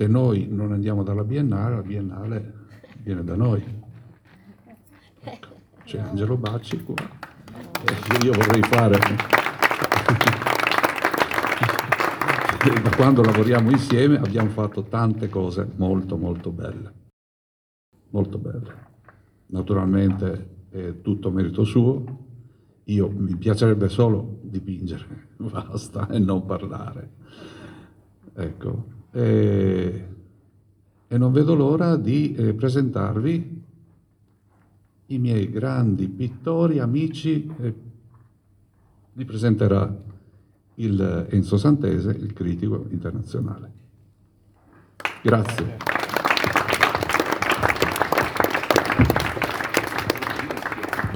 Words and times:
se 0.00 0.06
noi 0.06 0.46
non 0.48 0.72
andiamo 0.72 1.02
dalla 1.02 1.24
Biennale, 1.24 1.74
la 1.74 1.82
Biennale 1.82 2.54
viene 3.02 3.22
da 3.22 3.36
noi. 3.36 3.62
Ecco, 5.20 5.48
c'è 5.84 5.98
Angelo 5.98 6.38
Bacci 6.38 6.82
qua. 6.82 6.94
Eh, 6.96 8.24
io 8.24 8.32
vorrei 8.32 8.62
fare... 8.62 8.96
da 12.82 12.96
quando 12.96 13.22
lavoriamo 13.22 13.70
insieme 13.70 14.16
abbiamo 14.16 14.48
fatto 14.48 14.84
tante 14.84 15.28
cose 15.28 15.70
molto 15.76 16.16
molto 16.16 16.50
belle. 16.50 16.92
Molto 18.08 18.38
belle. 18.38 18.74
Naturalmente 19.48 20.68
è 20.70 21.02
tutto 21.02 21.30
merito 21.30 21.64
suo, 21.64 22.04
io 22.84 23.10
mi 23.10 23.36
piacerebbe 23.36 23.90
solo 23.90 24.38
dipingere, 24.44 25.34
basta, 25.36 26.08
e 26.08 26.18
non 26.18 26.46
parlare. 26.46 27.10
Ecco, 28.32 28.98
e, 29.10 30.06
e 31.08 31.18
non 31.18 31.32
vedo 31.32 31.54
l'ora 31.54 31.96
di 31.96 32.34
eh, 32.34 32.54
presentarvi 32.54 33.62
i 35.06 35.18
miei 35.18 35.50
grandi 35.50 36.08
pittori, 36.08 36.78
amici, 36.78 37.50
eh, 37.60 37.74
li 39.12 39.24
presenterà 39.24 39.92
il 40.76 41.26
Enzo 41.30 41.56
Santese, 41.56 42.10
il 42.10 42.32
critico 42.32 42.86
internazionale. 42.90 43.72
Grazie. 45.22 45.99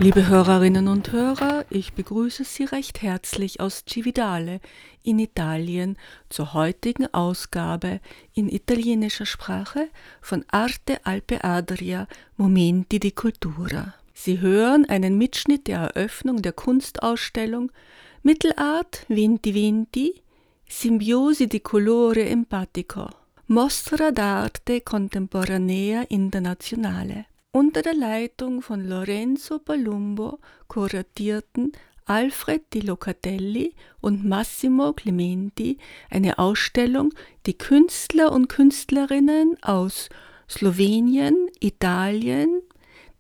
Liebe 0.05 0.29
Hörerinnen 0.29 0.87
und 0.87 1.13
Hörer, 1.13 1.65
ich 1.71 1.95
begrüße 1.95 2.45
Sie 2.45 2.65
recht 2.65 3.01
herzlich 3.01 3.61
aus 3.61 3.87
Cividale 3.89 4.61
in 5.03 5.19
Italien 5.19 5.97
zur 6.29 6.53
heutigen 6.53 7.07
Ausgabe 7.15 8.01
in 8.35 8.51
italienischer 8.51 9.25
Sprache 9.25 9.89
von 10.21 10.45
Arte 10.49 11.07
Alpe 11.07 11.43
Adria 11.43 12.07
Momenti 12.37 13.01
di 13.01 13.13
Cultura. 13.13 13.95
Sie 14.13 14.43
hören 14.43 14.85
einen 14.85 15.17
Mitschnitt 15.17 15.69
der 15.69 15.79
Eröffnung 15.79 16.43
der 16.43 16.53
Kunstausstellung 16.53 17.73
Mittelart 18.23 19.07
Vinti 19.09 19.55
Vinti 19.55 20.23
Simbiosi 20.69 21.47
di 21.47 21.61
colore 21.61 22.29
empatico 22.29 23.09
Mostra 23.47 24.11
d'arte 24.11 24.83
contemporanea 24.83 26.05
internazionale 26.11 27.25
unter 27.55 27.83
der 27.83 27.95
Leitung 27.95 28.63
von 28.63 28.85
Lorenzo 28.85 29.61
Palumbo 29.61 30.41
kuratierten 30.67 31.71
Alfred 32.05 32.63
Di 32.75 32.81
Locatelli 32.81 33.75
und 34.01 34.25
Massimo 34.25 34.93
Clementi 34.93 35.79
eine 36.11 36.41
Ausstellung, 36.41 37.15
die 37.47 37.57
Künstler 37.57 38.33
und 38.33 38.49
Künstlerinnen 38.49 39.57
aus 39.63 40.09
Slowenien, 40.51 41.49
Italien, 41.61 42.61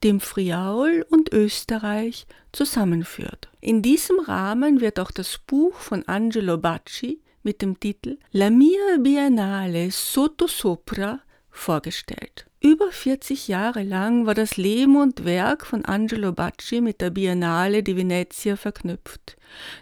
dem 0.02 0.18
Friaul 0.18 1.06
und 1.10 1.32
Österreich 1.32 2.26
zusammenführt. 2.50 3.48
In 3.60 3.82
diesem 3.82 4.18
Rahmen 4.18 4.80
wird 4.80 4.98
auch 4.98 5.12
das 5.12 5.38
Buch 5.46 5.76
von 5.76 6.02
Angelo 6.08 6.58
Bacci 6.58 7.20
mit 7.44 7.62
dem 7.62 7.78
Titel 7.78 8.18
La 8.32 8.50
mia 8.50 8.98
Biennale 8.98 9.92
sotto 9.92 10.48
sopra 10.48 11.20
vorgestellt. 11.54 12.46
Über 12.60 12.90
40 12.90 13.48
Jahre 13.48 13.82
lang 13.82 14.26
war 14.26 14.34
das 14.34 14.56
Leben 14.56 14.96
und 14.96 15.24
Werk 15.24 15.66
von 15.66 15.84
Angelo 15.84 16.32
Bacci 16.32 16.80
mit 16.80 17.00
der 17.00 17.10
Biennale 17.10 17.82
di 17.82 17.96
Venezia 17.96 18.56
verknüpft. 18.56 19.36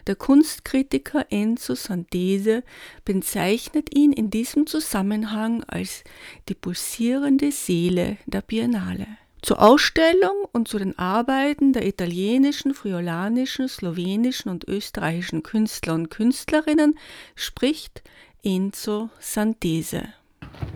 Der 0.05 0.15
Kunstkritiker 0.15 1.25
Enzo 1.29 1.75
Santese 1.75 2.63
bezeichnet 3.05 3.95
ihn 3.95 4.11
in 4.11 4.29
diesem 4.29 4.67
Zusammenhang 4.67 5.63
als 5.63 6.03
die 6.49 6.55
pulsierende 6.55 7.51
Seele 7.51 8.17
der 8.25 8.41
Biennale. 8.41 9.07
Zur 9.41 9.61
Ausstellung 9.61 10.47
und 10.51 10.67
zu 10.67 10.77
den 10.77 10.97
Arbeiten 10.97 11.73
der 11.73 11.85
italienischen, 11.85 12.73
friolanischen, 12.73 13.67
slowenischen 13.67 14.49
und 14.49 14.67
österreichischen 14.67 15.43
Künstler 15.43 15.95
und 15.95 16.09
Künstlerinnen 16.09 16.97
spricht 17.35 18.03
Enzo 18.43 19.09
Santese. 19.19 20.13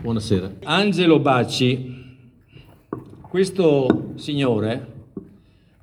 Buonasera. 0.00 0.54
Angelo 0.64 1.20
Bacci, 1.20 2.16
questo 3.20 4.12
signore 4.16 4.86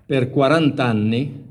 per 0.05 0.29
40 0.29 0.83
anni 0.83 1.43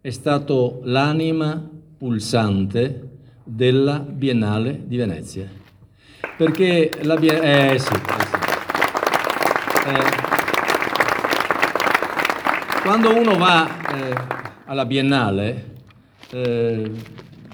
è 0.00 0.10
stato 0.10 0.80
l'anima 0.84 1.70
pulsante 1.98 3.08
della 3.44 3.98
Biennale 3.98 4.82
di 4.86 4.96
Venezia. 4.96 5.46
Perché 6.36 6.90
la 7.02 7.16
Biennale... 7.16 7.70
Eh 7.70 7.74
eh 7.74 7.78
sì. 7.78 7.92
Eh, 9.86 10.32
quando 12.82 13.14
uno 13.14 13.36
va 13.36 13.68
eh, 13.94 14.14
alla 14.64 14.86
Biennale, 14.86 15.72
eh, 16.30 16.90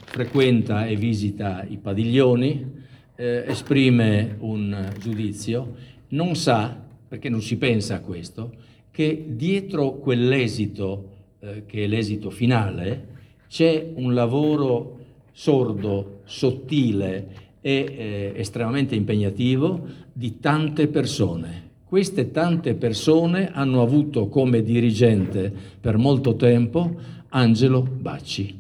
frequenta 0.05 0.87
e 0.87 0.95
visita 0.95 1.65
i 1.69 1.77
padiglioni, 1.77 2.79
eh, 3.21 3.45
esprime 3.47 4.37
un 4.39 4.91
giudizio, 4.99 5.75
non 6.09 6.35
sa, 6.35 6.75
perché 7.07 7.29
non 7.29 7.43
si 7.43 7.59
pensa 7.59 7.97
a 7.97 8.01
questo, 8.01 8.53
che 8.91 9.25
dietro 9.29 9.99
quell'esito, 9.99 11.09
eh, 11.41 11.65
che 11.67 11.85
è 11.85 11.87
l'esito 11.87 12.31
finale, 12.31 13.09
c'è 13.49 13.91
un 13.95 14.15
lavoro 14.15 14.99
sordo, 15.33 16.21
sottile 16.25 17.49
e 17.61 17.73
eh, 17.73 18.33
estremamente 18.37 18.95
impegnativo 18.95 19.85
di 20.13 20.39
tante 20.41 20.89
persone. 20.89 21.69
Queste 21.85 22.31
tante 22.31 22.75
persone 22.75 23.51
hanno 23.53 23.83
avuto 23.83 24.29
come 24.29 24.63
dirigente 24.63 25.53
per 25.81 25.99
molto 25.99 26.37
tempo 26.37 26.95
Angelo 27.29 27.83
Bacci. 27.83 28.60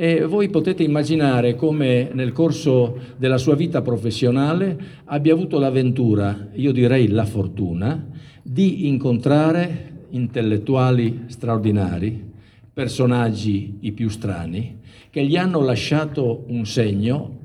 E 0.00 0.24
voi 0.26 0.48
potete 0.48 0.84
immaginare 0.84 1.56
come 1.56 2.10
nel 2.12 2.30
corso 2.30 3.00
della 3.16 3.36
sua 3.36 3.56
vita 3.56 3.82
professionale 3.82 4.78
abbia 5.06 5.32
avuto 5.32 5.58
l'avventura, 5.58 6.50
io 6.52 6.70
direi 6.70 7.08
la 7.08 7.24
fortuna, 7.24 8.06
di 8.40 8.86
incontrare 8.86 10.04
intellettuali 10.10 11.24
straordinari, 11.26 12.30
personaggi 12.72 13.78
i 13.80 13.90
più 13.90 14.08
strani, 14.08 14.78
che 15.10 15.26
gli 15.26 15.36
hanno 15.36 15.62
lasciato 15.62 16.44
un 16.46 16.64
segno, 16.64 17.38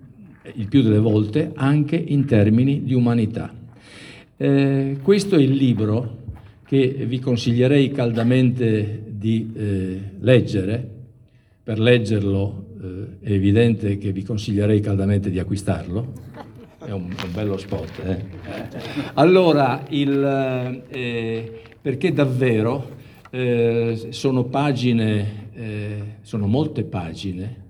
il 0.53 0.67
più 0.67 0.83
delle 0.83 0.99
volte, 0.99 1.53
anche 1.55 1.95
in 1.95 2.25
termini 2.25 2.83
di 2.83 2.93
umanità. 2.93 3.51
Eh, 4.37 4.97
questo 5.01 5.37
è 5.37 5.41
il 5.41 5.53
libro 5.53 6.17
che 6.67 7.03
vi 7.07 7.17
consiglierei 7.17 7.89
caldamente 7.89 9.05
di 9.09 9.51
eh, 9.55 9.99
leggere 10.19 10.92
per 11.63 11.79
leggerlo 11.79 12.65
eh, 12.81 13.27
è 13.27 13.31
evidente 13.31 13.97
che 13.97 14.11
vi 14.11 14.23
consiglierei 14.23 14.81
caldamente 14.81 15.29
di 15.29 15.39
acquistarlo, 15.39 16.11
è 16.85 16.91
un, 16.91 17.03
un 17.03 17.31
bello 17.33 17.57
spot. 17.57 18.01
Eh? 18.05 18.23
Allora, 19.13 19.85
il, 19.89 20.83
eh, 20.89 21.61
perché 21.81 22.11
davvero 22.11 22.89
eh, 23.29 24.07
sono 24.09 24.43
pagine, 24.43 25.49
eh, 25.53 26.03
sono 26.21 26.47
molte 26.47 26.83
pagine, 26.83 27.61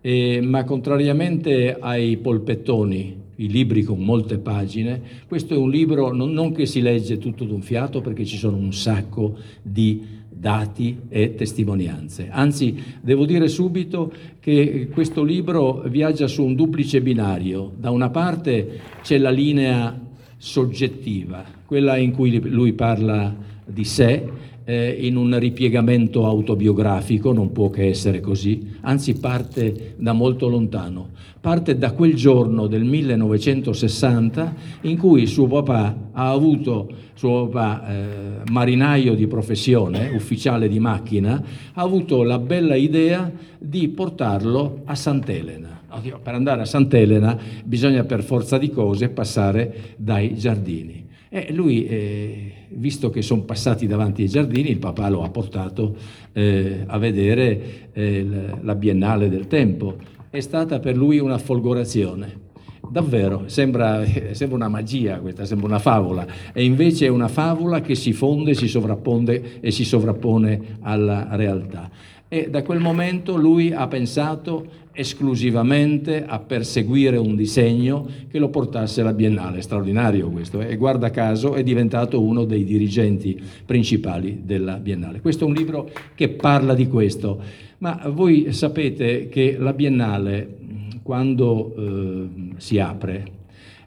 eh, 0.00 0.40
ma 0.42 0.64
contrariamente 0.64 1.76
ai 1.78 2.16
polpettoni, 2.16 3.24
i 3.36 3.48
libri 3.48 3.82
con 3.82 3.98
molte 3.98 4.38
pagine, 4.38 5.02
questo 5.28 5.52
è 5.52 5.58
un 5.58 5.68
libro 5.68 6.10
non, 6.10 6.32
non 6.32 6.52
che 6.52 6.64
si 6.64 6.80
legge 6.80 7.18
tutto 7.18 7.44
d'un 7.44 7.60
fiato 7.60 8.00
perché 8.00 8.24
ci 8.24 8.38
sono 8.38 8.56
un 8.56 8.72
sacco 8.72 9.36
di 9.60 10.24
dati 10.38 10.98
e 11.08 11.34
testimonianze. 11.34 12.28
Anzi, 12.30 12.82
devo 13.00 13.24
dire 13.24 13.48
subito 13.48 14.12
che 14.38 14.88
questo 14.92 15.22
libro 15.22 15.82
viaggia 15.86 16.26
su 16.28 16.44
un 16.44 16.54
duplice 16.54 17.00
binario. 17.00 17.72
Da 17.76 17.90
una 17.90 18.10
parte 18.10 18.80
c'è 19.02 19.18
la 19.18 19.30
linea 19.30 19.98
soggettiva, 20.36 21.44
quella 21.64 21.96
in 21.96 22.12
cui 22.12 22.38
lui 22.48 22.74
parla 22.74 23.34
di 23.64 23.84
sé 23.84 24.28
eh, 24.68 24.96
in 25.00 25.16
un 25.16 25.38
ripiegamento 25.38 26.26
autobiografico, 26.26 27.32
non 27.32 27.52
può 27.52 27.70
che 27.70 27.86
essere 27.86 28.20
così, 28.20 28.76
anzi 28.80 29.14
parte 29.14 29.94
da 29.96 30.12
molto 30.12 30.48
lontano, 30.48 31.10
parte 31.40 31.78
da 31.78 31.92
quel 31.92 32.14
giorno 32.14 32.66
del 32.66 32.82
1960 32.82 34.54
in 34.82 34.98
cui 34.98 35.26
suo 35.26 35.46
papà 35.46 35.96
ha 36.12 36.30
avuto, 36.30 36.90
suo 37.14 37.46
papà 37.46 37.88
eh, 37.88 38.50
marinaio 38.50 39.14
di 39.14 39.28
professione, 39.28 40.10
ufficiale 40.12 40.68
di 40.68 40.80
macchina, 40.80 41.40
ha 41.72 41.80
avuto 41.80 42.24
la 42.24 42.40
bella 42.40 42.74
idea 42.74 43.30
di 43.58 43.86
portarlo 43.88 44.82
a 44.84 44.96
Sant'Elena. 44.96 45.74
Per 46.22 46.34
andare 46.34 46.62
a 46.62 46.66
Sant'Elena 46.66 47.38
bisogna 47.64 48.02
per 48.02 48.22
forza 48.24 48.58
di 48.58 48.68
cose 48.68 49.08
passare 49.08 49.94
dai 49.96 50.36
giardini. 50.36 51.05
E 51.28 51.52
lui, 51.52 51.86
eh, 51.86 52.52
visto 52.68 53.10
che 53.10 53.20
sono 53.20 53.42
passati 53.42 53.86
davanti 53.86 54.22
ai 54.22 54.28
giardini, 54.28 54.70
il 54.70 54.78
papà 54.78 55.08
lo 55.08 55.24
ha 55.24 55.28
portato 55.28 55.96
eh, 56.32 56.84
a 56.86 56.98
vedere 56.98 57.90
eh, 57.92 58.26
la 58.60 58.74
Biennale 58.74 59.28
del 59.28 59.46
Tempo. 59.48 59.96
È 60.30 60.40
stata 60.40 60.78
per 60.78 60.96
lui 60.96 61.18
una 61.18 61.38
folgorazione. 61.38 62.44
Davvero, 62.88 63.44
sembra, 63.46 64.04
sembra, 64.30 64.56
una 64.56 64.68
magia 64.68 65.18
questa, 65.18 65.44
sembra 65.44 65.66
una 65.66 65.78
favola, 65.80 66.24
e 66.52 66.64
invece 66.64 67.06
è 67.06 67.08
una 67.08 67.26
favola 67.26 67.80
che 67.80 67.96
si 67.96 68.12
fonde, 68.12 68.54
si 68.54 68.68
sovrappone 68.68 69.60
e 69.60 69.72
si 69.72 69.84
sovrappone 69.84 70.78
alla 70.82 71.28
realtà. 71.32 71.90
E 72.28 72.48
da 72.48 72.62
quel 72.62 72.78
momento 72.80 73.36
lui 73.36 73.72
ha 73.72 73.86
pensato 73.88 74.66
esclusivamente 74.96 76.24
a 76.24 76.38
perseguire 76.38 77.18
un 77.18 77.36
disegno 77.36 78.08
che 78.30 78.38
lo 78.38 78.48
portasse 78.48 79.02
alla 79.02 79.12
Biennale. 79.12 79.60
Straordinario 79.60 80.30
questo, 80.30 80.60
eh? 80.60 80.70
e 80.70 80.76
guarda 80.76 81.10
caso 81.10 81.54
è 81.54 81.62
diventato 81.62 82.22
uno 82.22 82.44
dei 82.44 82.64
dirigenti 82.64 83.38
principali 83.64 84.40
della 84.44 84.78
Biennale. 84.78 85.20
Questo 85.20 85.44
è 85.44 85.46
un 85.46 85.54
libro 85.54 85.90
che 86.14 86.30
parla 86.30 86.74
di 86.74 86.88
questo, 86.88 87.40
ma 87.78 88.00
voi 88.06 88.52
sapete 88.52 89.28
che 89.28 89.56
la 89.58 89.74
Biennale, 89.74 90.56
quando 91.02 91.74
eh, 91.76 92.28
si 92.56 92.78
apre, 92.78 93.34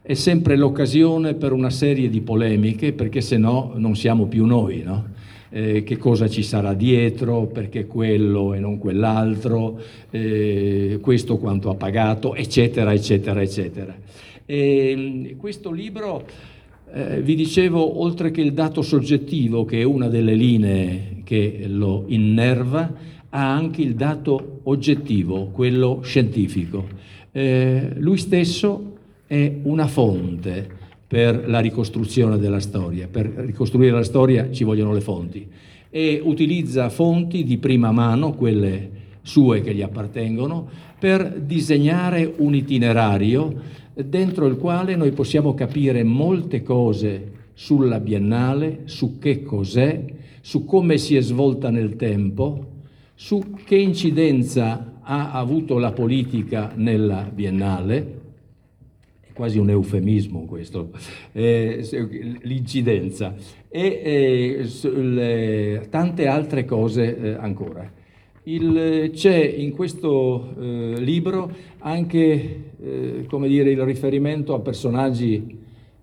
è 0.02 0.14
sempre 0.14 0.56
l'occasione 0.56 1.34
per 1.34 1.52
una 1.52 1.70
serie 1.70 2.10
di 2.10 2.22
polemiche, 2.22 2.94
perché 2.94 3.22
se 3.22 3.38
no 3.38 3.74
non 3.76 3.96
siamo 3.96 4.28
più 4.28 4.46
noi, 4.46 4.82
no? 4.84 5.18
Eh, 5.50 5.84
che 5.84 5.98
cosa 5.98 6.28
ci 6.28 6.44
sarà 6.44 6.74
dietro, 6.74 7.48
perché 7.48 7.86
quello 7.86 8.54
e 8.54 8.60
non 8.60 8.78
quell'altro, 8.78 9.80
eh, 10.10 11.00
questo 11.02 11.38
quanto 11.38 11.70
ha 11.70 11.76
pagato, 11.76 12.36
eccetera, 12.36 12.94
eccetera, 12.94 13.42
eccetera. 13.42 13.96
E, 14.46 14.90
ehm, 14.92 15.38
questo 15.38 15.72
libro, 15.72 16.26
eh, 16.94 17.22
vi 17.22 17.36
dicevo, 17.36 18.02
oltre 18.02 18.32
che 18.32 18.42
il 18.42 18.54
dato 18.54 18.82
soggettivo, 18.82 19.66
che 19.66 19.82
è 19.82 19.84
una 19.84 20.08
delle 20.08 20.34
linee 20.34 21.22
che 21.24 21.66
lo 21.68 22.06
innerva, 22.08 22.92
ha 23.30 23.54
anche 23.54 23.82
il 23.82 23.96
dato 23.96 24.62
oggettivo, 24.64 25.48
quello 25.48 26.02
scientifico. 26.04 26.88
Eh, 27.32 27.92
lui 27.98 28.18
stesso 28.18 28.98
è 29.28 29.52
una 29.64 29.86
fonte 29.86 30.78
per 31.10 31.50
la 31.50 31.60
ricostruzione 31.60 32.38
della 32.38 32.60
storia. 32.60 33.08
Per 33.10 33.26
ricostruire 33.26 33.96
la 33.96 34.04
storia 34.04 34.52
ci 34.52 34.64
vogliono 34.64 34.94
le 34.94 35.02
fonti 35.02 35.48
e 35.90 36.22
utilizza 36.24 36.90
fonti 36.90 37.44
di 37.44 37.58
prima 37.58 37.92
mano, 37.92 38.34
quelle 38.34 38.92
sue 39.24 39.62
che 39.62 39.74
gli 39.74 39.82
appartengono, 39.82 40.70
per 41.00 41.42
disegnare 41.42 42.32
un 42.38 42.54
itinerario 42.54 43.60
dentro 43.96 44.46
il 44.46 44.58
quale 44.58 44.96
noi 44.96 45.12
possiamo 45.12 45.56
capire 45.56 46.04
molte 46.04 46.62
cose 46.62 47.32
sulla 47.54 48.00
Biennale, 48.00 48.82
su 48.86 49.18
che 49.18 49.42
cos'è, 49.42 50.06
su 50.42 50.64
come 50.64 51.00
si 51.00 51.16
è 51.16 51.22
svolta 51.22 51.72
nel 51.72 51.96
tempo, 51.96 52.68
su 53.16 53.56
che 53.66 53.78
incidenza 53.78 55.00
ha 55.02 55.32
avuto 55.32 55.80
la 55.80 55.92
politica 55.92 56.72
nella 56.76 57.28
Biennale, 57.34 58.19
quasi 59.40 59.58
un 59.58 59.70
eufemismo 59.70 60.44
questo, 60.44 60.90
eh, 61.32 61.80
l'incidenza, 62.42 63.34
e 63.70 64.60
eh, 64.62 64.90
le, 64.90 65.88
tante 65.90 66.28
altre 66.28 66.66
cose 66.66 67.18
eh, 67.18 67.30
ancora. 67.36 67.90
Il, 68.44 69.12
c'è 69.14 69.42
in 69.42 69.72
questo 69.72 70.56
eh, 70.60 70.96
libro 70.98 71.50
anche 71.78 72.74
eh, 72.82 73.26
dire, 73.48 73.72
il 73.72 73.82
riferimento 73.82 74.54
a 74.54 74.60
personaggi 74.60 75.58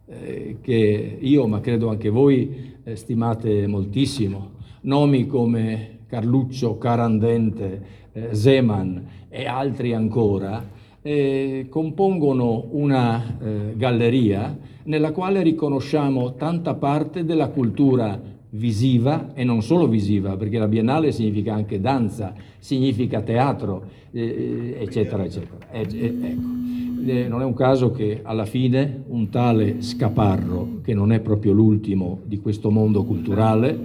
eh, 0.06 0.56
che 0.62 1.18
io, 1.20 1.46
ma 1.46 1.60
credo 1.60 1.90
anche 1.90 2.08
voi, 2.08 2.74
stimate 2.94 3.66
moltissimo, 3.66 4.52
nomi 4.82 5.26
come 5.26 5.98
Carluccio, 6.06 6.78
Carandente, 6.78 8.04
Zeman 8.30 9.06
e 9.28 9.44
altri 9.44 9.92
ancora, 9.92 10.75
eh, 11.06 11.66
compongono 11.68 12.66
una 12.72 13.38
eh, 13.40 13.74
galleria 13.76 14.58
nella 14.84 15.12
quale 15.12 15.40
riconosciamo 15.40 16.34
tanta 16.34 16.74
parte 16.74 17.24
della 17.24 17.46
cultura 17.46 18.20
visiva 18.50 19.32
e 19.34 19.44
non 19.44 19.62
solo 19.62 19.86
visiva, 19.86 20.36
perché 20.36 20.58
la 20.58 20.66
Biennale 20.66 21.12
significa 21.12 21.54
anche 21.54 21.80
danza, 21.80 22.34
significa 22.58 23.20
teatro, 23.20 23.84
eh, 24.10 24.78
eccetera, 24.80 25.24
eccetera. 25.24 25.68
ecco. 25.70 27.28
non 27.28 27.40
è 27.40 27.44
un 27.44 27.54
caso 27.54 27.92
che 27.92 28.20
alla 28.24 28.46
fine 28.46 29.04
un 29.06 29.28
tale 29.28 29.82
Scaparro, 29.82 30.80
che 30.82 30.92
non 30.92 31.12
è 31.12 31.20
proprio 31.20 31.52
l'ultimo 31.52 32.18
di 32.24 32.40
questo 32.40 32.68
mondo 32.70 33.04
culturale, 33.04 33.78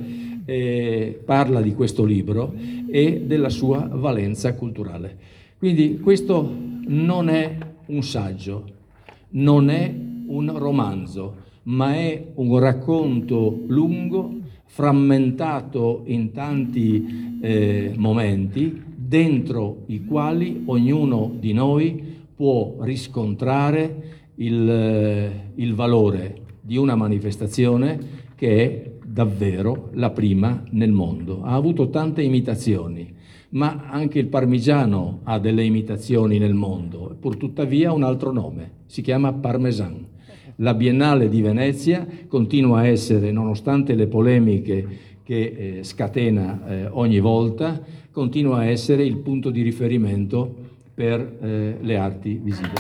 eh, 0.46 1.22
parla 1.24 1.62
di 1.62 1.76
questo 1.76 2.04
libro 2.04 2.52
e 2.90 3.22
della 3.28 3.50
sua 3.50 3.88
valenza 3.92 4.56
culturale. 4.56 5.30
Quindi 5.60 6.00
questo 6.00 6.71
non 6.88 7.30
è 7.30 7.58
un 7.88 8.04
saggio, 8.04 8.66
non 9.30 9.70
è 9.70 9.94
un 10.28 10.58
romanzo, 10.58 11.36
ma 11.64 11.94
è 11.96 12.32
un 12.36 12.58
racconto 12.60 13.64
lungo, 13.68 14.40
frammentato 14.66 16.04
in 16.06 16.32
tanti 16.32 17.40
eh, 17.42 17.94
momenti, 17.98 18.82
dentro 18.96 19.84
i 19.88 20.06
quali 20.06 20.64
ognuno 20.66 21.36
di 21.38 21.52
noi 21.52 22.20
può 22.34 22.78
riscontrare 22.80 24.20
il, 24.36 24.70
eh, 24.70 25.52
il 25.56 25.74
valore 25.74 26.42
di 26.62 26.78
una 26.78 26.96
manifestazione 26.96 28.00
che 28.36 28.56
è 28.56 28.92
davvero 29.06 29.90
la 29.94 30.12
prima 30.12 30.64
nel 30.72 30.92
mondo. 30.92 31.44
Ha 31.44 31.54
avuto 31.54 31.90
tante 31.90 32.22
imitazioni, 32.22 33.14
ma 33.52 33.84
anche 33.90 34.20
il 34.20 34.28
parmigiano 34.28 35.22
ha 35.24 35.40
delle 35.40 35.64
imitazioni 35.64 36.38
nel 36.38 36.54
mondo, 36.54 37.16
pur 37.20 37.38
tuttavia 37.38 37.92
un 37.92 38.04
altro 38.04 38.32
nome, 38.32 38.72
si 38.86 39.02
chiama 39.02 39.34
parmesan. 39.34 40.08
La 40.58 40.74
Biennale 40.74 41.28
di 41.28 41.42
Venezia 41.42 42.06
continua 42.28 42.80
a 42.80 42.88
essere, 42.88 43.32
nonostante 43.32 43.96
le 43.96 44.08
polemiche 44.08 44.88
che 45.24 45.78
eh, 45.80 45.84
scatena 45.84 46.68
eh, 46.68 46.88
ogni 46.92 47.20
volta, 47.20 47.82
continua 48.12 48.58
a 48.58 48.66
essere 48.66 49.04
il 49.04 49.18
punto 49.18 49.50
di 49.50 49.62
riferimento 49.62 50.54
per 50.94 51.38
eh, 51.42 51.78
le 51.80 51.98
arti 51.98 52.40
visive. 52.42 52.74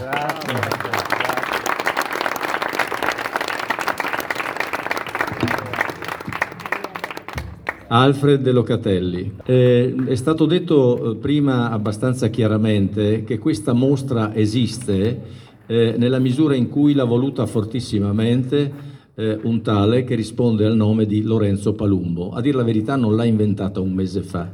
Alfred 7.93 8.41
De 8.41 8.53
Locatelli. 8.53 9.33
Eh, 9.43 9.93
è 10.07 10.15
stato 10.15 10.45
detto 10.45 11.11
eh, 11.11 11.15
prima 11.17 11.71
abbastanza 11.71 12.29
chiaramente 12.29 13.25
che 13.25 13.37
questa 13.37 13.73
mostra 13.73 14.33
esiste 14.33 15.21
eh, 15.67 15.95
nella 15.97 16.19
misura 16.19 16.55
in 16.55 16.69
cui 16.69 16.93
l'ha 16.93 17.03
voluta 17.03 17.45
fortissimamente 17.45 18.71
eh, 19.13 19.37
un 19.43 19.61
tale 19.61 20.05
che 20.05 20.15
risponde 20.15 20.65
al 20.65 20.77
nome 20.77 21.05
di 21.05 21.21
Lorenzo 21.21 21.73
Palumbo. 21.73 22.31
A 22.31 22.39
dir 22.39 22.55
la 22.55 22.63
verità 22.63 22.95
non 22.95 23.13
l'ha 23.13 23.25
inventata 23.25 23.81
un 23.81 23.91
mese 23.91 24.21
fa, 24.21 24.49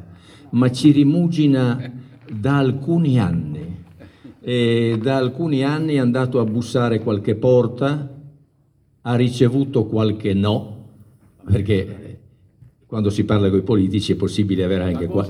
ma 0.49 0.71
ci 0.71 0.89
rimugina 0.89 1.93
da 2.27 2.57
alcuni 2.57 3.19
anni. 3.19 3.83
E 4.41 4.97
da 4.99 5.17
alcuni 5.17 5.63
anni 5.63 5.93
è 5.93 5.99
andato 5.99 6.39
a 6.39 6.43
bussare 6.43 7.01
qualche 7.01 7.35
porta, 7.35 8.15
ha 9.01 9.15
ricevuto 9.15 9.85
qualche 9.85 10.33
no, 10.33 10.85
perché 11.45 12.06
quando 12.87 13.09
si 13.09 13.25
parla 13.25 13.49
con 13.49 13.59
i 13.59 13.63
politici 13.63 14.13
è 14.13 14.15
possibile 14.15 14.63
avere 14.63 14.83
anche, 14.83 15.07
qua, 15.07 15.27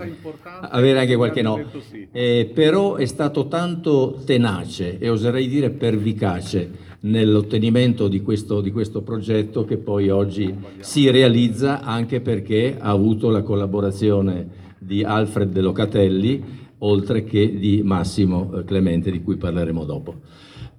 avere 0.61 0.99
anche 0.99 1.15
qualche 1.15 1.41
no. 1.41 1.59
Sì. 1.89 2.07
Eh, 2.11 2.51
però 2.53 2.95
è 2.95 3.05
stato 3.05 3.47
tanto 3.47 4.21
tenace 4.23 4.99
e 4.99 5.09
oserei 5.09 5.47
dire 5.47 5.71
pervicace 5.71 6.85
nell'ottenimento 6.99 8.07
di 8.07 8.21
questo, 8.21 8.61
di 8.61 8.71
questo 8.71 9.01
progetto 9.01 9.65
che 9.65 9.77
poi 9.77 10.09
oggi 10.09 10.53
si 10.79 11.09
realizza 11.09 11.81
anche 11.81 12.21
perché 12.21 12.77
ha 12.79 12.89
avuto 12.89 13.31
la 13.31 13.41
collaborazione 13.41 14.65
di 14.77 15.03
Alfred 15.03 15.51
De 15.51 15.61
Locatelli 15.61 16.43
oltre 16.79 17.23
che 17.23 17.57
di 17.57 17.81
Massimo 17.83 18.53
eh, 18.53 18.63
Clemente 18.65 19.09
di 19.09 19.23
cui 19.23 19.35
parleremo 19.35 19.83
dopo. 19.83 20.15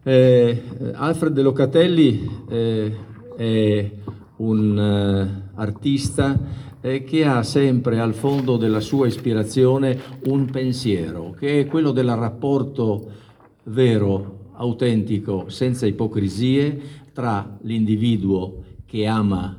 Eh, 0.04 0.62
Alfred 0.92 1.32
De 1.32 1.42
Locatelli 1.42 2.30
eh, 2.48 2.96
è 3.36 3.90
un 4.38 4.76
uh, 4.76 5.60
artista 5.60 6.38
eh, 6.80 7.04
che 7.04 7.24
ha 7.24 7.42
sempre 7.42 8.00
al 8.00 8.14
fondo 8.14 8.56
della 8.56 8.80
sua 8.80 9.06
ispirazione 9.06 9.98
un 10.24 10.46
pensiero, 10.46 11.34
che 11.38 11.60
è 11.60 11.66
quello 11.66 11.90
del 11.90 12.14
rapporto 12.14 13.10
vero, 13.64 14.50
autentico, 14.54 15.48
senza 15.48 15.86
ipocrisie, 15.86 16.80
tra 17.12 17.58
l'individuo 17.62 18.62
che 18.86 19.06
ama 19.06 19.58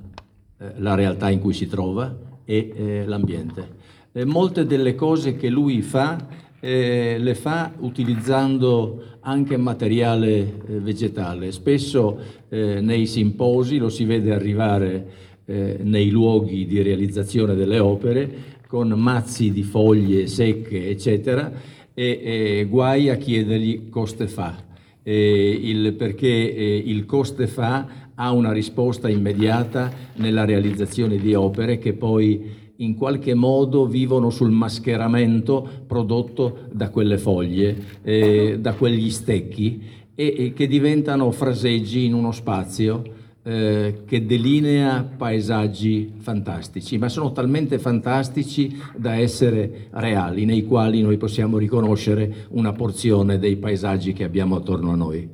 eh, 0.58 0.74
la 0.78 0.96
realtà 0.96 1.30
in 1.30 1.40
cui 1.40 1.54
si 1.54 1.68
trova 1.68 2.16
e 2.46 2.74
eh, 2.74 3.06
l'ambiente. 3.06 3.78
Eh, 4.12 4.26
molte 4.26 4.66
delle 4.66 4.96
cose 4.96 5.36
che 5.36 5.50
lui 5.50 5.82
fa 5.82 6.48
eh, 6.60 7.18
le 7.20 7.36
fa 7.36 7.72
utilizzando 7.78 9.04
anche 9.22 9.58
materiale 9.58 10.38
eh, 10.38 10.80
vegetale. 10.80 11.52
Spesso 11.52 12.20
eh, 12.50 12.82
nei 12.82 13.06
simposi 13.06 13.78
lo 13.78 13.90
si 13.90 14.06
vede 14.06 14.34
arrivare 14.34 15.28
nei 15.50 16.10
luoghi 16.10 16.66
di 16.68 16.82
realizzazione 16.82 17.56
delle 17.56 17.80
opere 17.80 18.30
con 18.68 18.90
mazzi 18.90 19.52
di 19.52 19.64
foglie 19.64 20.28
secche, 20.28 20.90
eccetera, 20.90 21.52
e, 21.94 22.20
e 22.24 22.68
guai 22.70 23.10
a 23.10 23.16
chiedergli 23.16 23.90
coste 23.90 24.28
fa. 24.28 24.68
Il, 25.02 25.94
perché 25.94 26.28
il 26.28 27.06
coste 27.06 27.48
fa 27.48 28.10
ha 28.14 28.32
una 28.32 28.52
risposta 28.52 29.10
immediata 29.10 29.92
nella 30.18 30.46
realizzazione 30.46 31.18
di 31.18 31.34
opere 31.34 31.80
che 31.80 31.94
poi 31.94 32.68
in 32.76 32.96
qualche 32.96 33.34
modo 33.34 33.86
vivono 33.86 34.30
sul 34.30 34.52
mascheramento 34.52 35.68
prodotto 35.88 36.68
da 36.72 36.90
quelle 36.90 37.18
foglie, 37.18 37.76
eh, 38.04 38.58
da 38.60 38.74
quegli 38.74 39.10
stecchi 39.10 39.82
e, 40.16 40.36
e, 40.38 40.54
che 40.54 40.68
diventano 40.68 41.32
fraseggi 41.32 42.06
in 42.06 42.14
uno 42.14 42.32
spazio 42.32 43.02
eh, 43.44 44.02
che 44.06 44.26
delinea 44.26 45.08
paesaggi 45.18 46.14
fantastici, 46.20 46.98
ma 46.98 47.10
sono 47.10 47.32
talmente 47.32 47.80
fantastici 47.80 48.82
da 48.96 49.16
essere 49.16 49.88
reali, 49.92 50.46
nei 50.46 50.66
quali 50.66 51.02
noi 51.02 51.18
possiamo 51.18 51.58
riconoscere 51.58 52.48
una 52.50 52.74
porzione 52.74 53.40
dei 53.40 53.56
paesaggi 53.56 54.14
che 54.14 54.24
abbiamo 54.24 54.58
attorno 54.58 54.92
a 54.92 54.96
noi. 54.96 55.30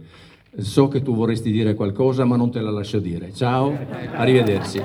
So 0.57 0.87
che 0.87 1.01
tu 1.01 1.13
vorresti 1.15 1.51
dire 1.51 1.73
qualcosa, 1.73 2.23
ma 2.23 2.37
non 2.37 2.51
te 2.51 2.61
la 2.61 2.71
lascio 2.71 2.99
dire. 2.99 3.33
Ciao, 3.33 3.77
arrivederci. 4.13 4.81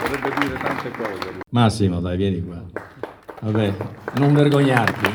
Vorrebbe 0.00 0.30
dire 0.40 0.58
tante 0.62 0.90
cose. 0.90 1.40
Massimo, 1.50 2.00
dai, 2.00 2.16
vieni 2.16 2.44
qua. 2.44 2.62
Vabbè, 3.40 3.74
non 4.18 4.34
vergognarti. 4.34 5.10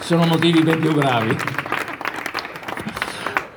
Ci 0.00 0.06
sono 0.06 0.26
motivi 0.26 0.62
ben 0.62 0.78
più 0.78 0.92
gravi. 0.92 1.36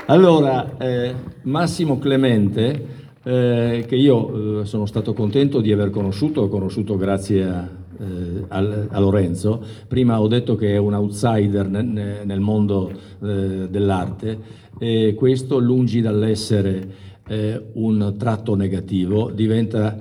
Allora, 0.07 0.77
eh, 0.79 1.15
Massimo 1.43 1.97
Clemente, 1.97 2.87
eh, 3.23 3.85
che 3.87 3.95
io 3.95 4.61
eh, 4.61 4.65
sono 4.65 4.85
stato 4.85 5.13
contento 5.13 5.61
di 5.61 5.71
aver 5.71 5.91
conosciuto, 5.91 6.41
ho 6.41 6.47
conosciuto 6.49 6.97
grazie 6.97 7.43
a, 7.45 7.69
eh, 7.99 8.43
a, 8.49 8.57
a, 8.89 8.99
Lorenzo. 8.99 9.63
Prima 9.87 10.19
ho 10.19 10.27
detto 10.27 10.55
che 10.55 10.73
è 10.73 10.77
un 10.77 10.93
outsider 10.93 11.69
nel, 11.69 12.21
nel 12.25 12.39
mondo 12.41 12.91
eh, 12.91 13.67
dell'arte 13.69 14.39
e 14.77 15.13
questo, 15.15 15.57
lungi 15.59 16.01
dall'essere 16.01 16.87
eh, 17.25 17.63
un 17.73 18.15
tratto 18.17 18.55
negativo, 18.55 19.31
diventa, 19.31 19.97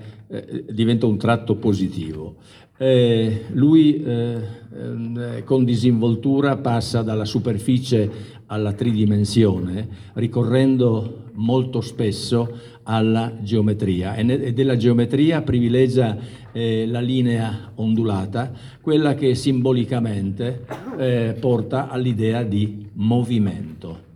diventa 0.69 1.07
un 1.07 1.17
tratto 1.17 1.55
positivo. 1.55 2.35
Eh, 2.83 3.45
lui 3.53 4.03
eh, 4.03 4.39
eh, 4.75 5.45
con 5.45 5.65
disinvoltura 5.65 6.57
passa 6.57 7.03
dalla 7.03 7.25
superficie 7.25 8.11
alla 8.53 8.73
tridimensione, 8.75 9.89
ricorrendo 10.15 11.31
molto 11.35 11.81
spesso 11.81 12.59
alla 12.83 13.33
geometria 13.41 14.15
e, 14.15 14.53
della 14.53 14.77
geometria 14.77 15.41
privilegia 15.41 16.19
eh, 16.53 16.87
la 16.87 17.01
linea 17.01 17.73
ondulata, 17.77 18.53
quella 18.83 19.15
che 19.15 19.35
simbolicamente 19.35 20.67
eh, 20.99 21.35
porta 21.41 21.89
all'idea 21.89 22.43
di 22.43 22.89
movimento. 22.93 24.11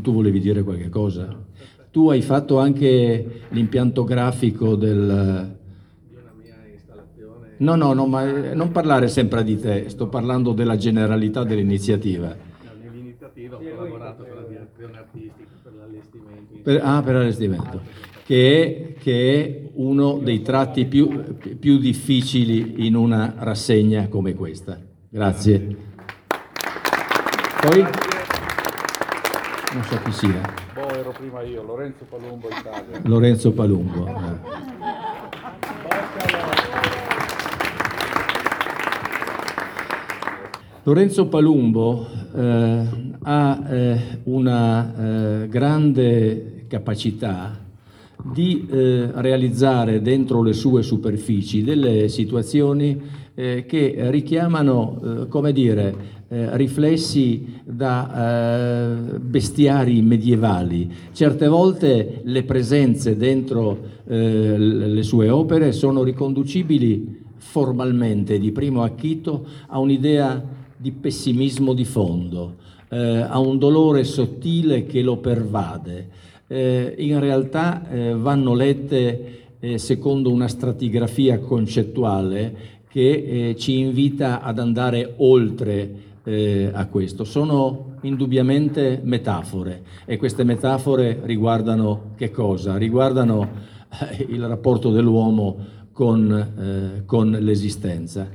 Tu 0.00 0.12
volevi 0.12 0.38
dire 0.38 0.62
qualche 0.62 0.88
cosa? 0.88 1.44
Tu 1.90 2.08
hai 2.08 2.22
fatto 2.22 2.58
anche 2.58 3.42
l'impianto 3.48 4.04
grafico 4.04 4.76
del, 4.76 5.54
No, 7.58 7.74
no, 7.74 7.94
no, 7.94 8.06
ma 8.06 8.50
eh, 8.50 8.54
non 8.54 8.70
parlare 8.70 9.08
sempre 9.08 9.42
di 9.42 9.58
te, 9.58 9.88
sto 9.88 10.08
parlando 10.08 10.52
della 10.52 10.76
generalità 10.76 11.42
dell'iniziativa. 11.42 12.36
Ho 13.54 13.58
collaborato 13.58 14.24
con 14.24 14.36
la 14.36 14.48
direzione 14.48 14.98
artistica 14.98 15.50
per 15.62 15.72
l'allestimento. 15.74 16.54
Per, 16.62 16.80
ah, 16.82 17.02
per 17.02 17.14
l'allestimento, 17.14 17.80
che 18.24 18.94
è, 18.96 19.00
che 19.00 19.44
è, 19.44 19.70
uno 19.74 20.18
dei 20.18 20.42
tratti 20.42 20.84
più, 20.86 21.36
più 21.58 21.78
difficili 21.78 22.86
in 22.86 22.94
una 22.94 23.34
rassegna 23.38 24.08
come 24.08 24.34
questa. 24.34 24.80
Grazie. 25.08 25.76
Poi? 27.60 27.82
Non 29.72 29.82
so 29.84 30.00
chi 30.02 30.12
sia. 30.12 30.40
Boh, 30.74 30.88
ero 30.94 31.10
prima 31.10 31.42
io, 31.42 31.62
Lorenzo 31.62 32.04
Palumbo 32.04 32.48
Italia. 32.48 33.00
Lorenzo 33.04 33.52
Palumbo. 33.52 34.06
Eh. 34.06 34.75
Lorenzo 40.86 41.26
Palumbo 41.26 42.06
eh, 42.32 42.82
ha 43.22 43.62
eh, 43.68 44.00
una 44.22 45.42
eh, 45.42 45.48
grande 45.48 46.64
capacità 46.68 47.58
di 48.22 48.68
eh, 48.70 49.08
realizzare 49.14 50.00
dentro 50.00 50.42
le 50.42 50.52
sue 50.52 50.84
superfici 50.84 51.64
delle 51.64 52.08
situazioni 52.08 53.00
eh, 53.34 53.64
che 53.66 53.96
richiamano, 54.10 55.00
eh, 55.24 55.28
come 55.28 55.52
dire, 55.52 56.14
riflessi 56.28 57.60
da 57.62 59.12
bestiari 59.20 60.02
medievali. 60.02 60.90
Certe 61.12 61.46
volte 61.46 62.22
le 62.24 62.42
presenze 62.42 63.16
dentro 63.16 63.78
le 64.06 65.02
sue 65.04 65.30
opere 65.30 65.70
sono 65.70 66.02
riconducibili 66.02 67.22
formalmente, 67.36 68.40
di 68.40 68.50
primo 68.50 68.82
acchito, 68.82 69.46
a 69.68 69.78
un'idea 69.78 70.55
di 70.76 70.92
pessimismo 70.92 71.72
di 71.72 71.84
fondo, 71.84 72.56
eh, 72.88 72.98
a 72.98 73.38
un 73.38 73.58
dolore 73.58 74.04
sottile 74.04 74.84
che 74.86 75.02
lo 75.02 75.16
pervade. 75.16 76.08
Eh, 76.46 76.94
in 76.98 77.18
realtà 77.18 77.88
eh, 77.90 78.14
vanno 78.14 78.54
lette 78.54 79.44
eh, 79.58 79.78
secondo 79.78 80.30
una 80.30 80.48
stratigrafia 80.48 81.38
concettuale 81.40 82.74
che 82.88 83.48
eh, 83.50 83.56
ci 83.56 83.78
invita 83.78 84.40
ad 84.42 84.58
andare 84.58 85.14
oltre 85.16 85.94
eh, 86.22 86.70
a 86.72 86.86
questo. 86.86 87.24
Sono 87.24 87.94
indubbiamente 88.02 89.00
metafore 89.02 89.82
e 90.04 90.16
queste 90.16 90.44
metafore 90.44 91.20
riguardano 91.24 92.12
che 92.16 92.30
cosa? 92.30 92.76
Riguardano 92.76 93.74
il 94.28 94.46
rapporto 94.46 94.90
dell'uomo 94.90 95.56
con, 95.92 97.02
con 97.06 97.30
l'esistenza. 97.30 98.28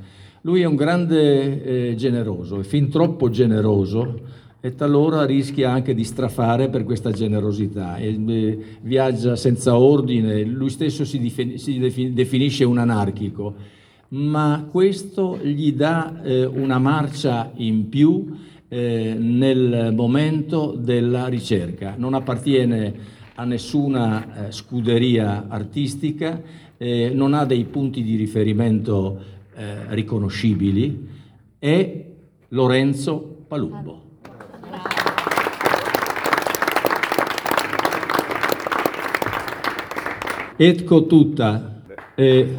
Lui 0.44 0.62
è 0.62 0.64
un 0.64 0.74
grande 0.74 1.90
eh, 1.90 1.94
generoso, 1.94 2.58
è 2.58 2.62
fin 2.64 2.88
troppo 2.88 3.30
generoso 3.30 4.40
e 4.60 4.74
talora 4.74 5.24
rischia 5.24 5.70
anche 5.70 5.94
di 5.94 6.02
strafare 6.02 6.68
per 6.68 6.82
questa 6.82 7.12
generosità. 7.12 7.96
E, 7.96 8.18
eh, 8.26 8.58
viaggia 8.80 9.36
senza 9.36 9.78
ordine, 9.78 10.42
lui 10.42 10.70
stesso 10.70 11.04
si, 11.04 11.20
defin- 11.20 11.58
si 11.58 11.78
defin- 11.78 12.12
definisce 12.12 12.64
un 12.64 12.78
anarchico, 12.78 13.54
ma 14.08 14.66
questo 14.68 15.38
gli 15.40 15.74
dà 15.74 16.20
eh, 16.22 16.44
una 16.44 16.80
marcia 16.80 17.52
in 17.56 17.88
più 17.88 18.36
eh, 18.66 19.14
nel 19.16 19.92
momento 19.94 20.74
della 20.76 21.28
ricerca. 21.28 21.94
Non 21.96 22.14
appartiene 22.14 22.94
a 23.36 23.44
nessuna 23.44 24.48
eh, 24.48 24.50
scuderia 24.50 25.46
artistica, 25.46 26.42
eh, 26.76 27.12
non 27.14 27.32
ha 27.32 27.44
dei 27.44 27.64
punti 27.64 28.02
di 28.02 28.16
riferimento 28.16 29.30
eh, 29.54 29.94
riconoscibili 29.94 31.08
è 31.58 32.04
Lorenzo 32.48 33.44
Palumbo. 33.48 34.00
Ecco 40.56 41.06
tutta. 41.06 41.82
Eh, 42.14 42.56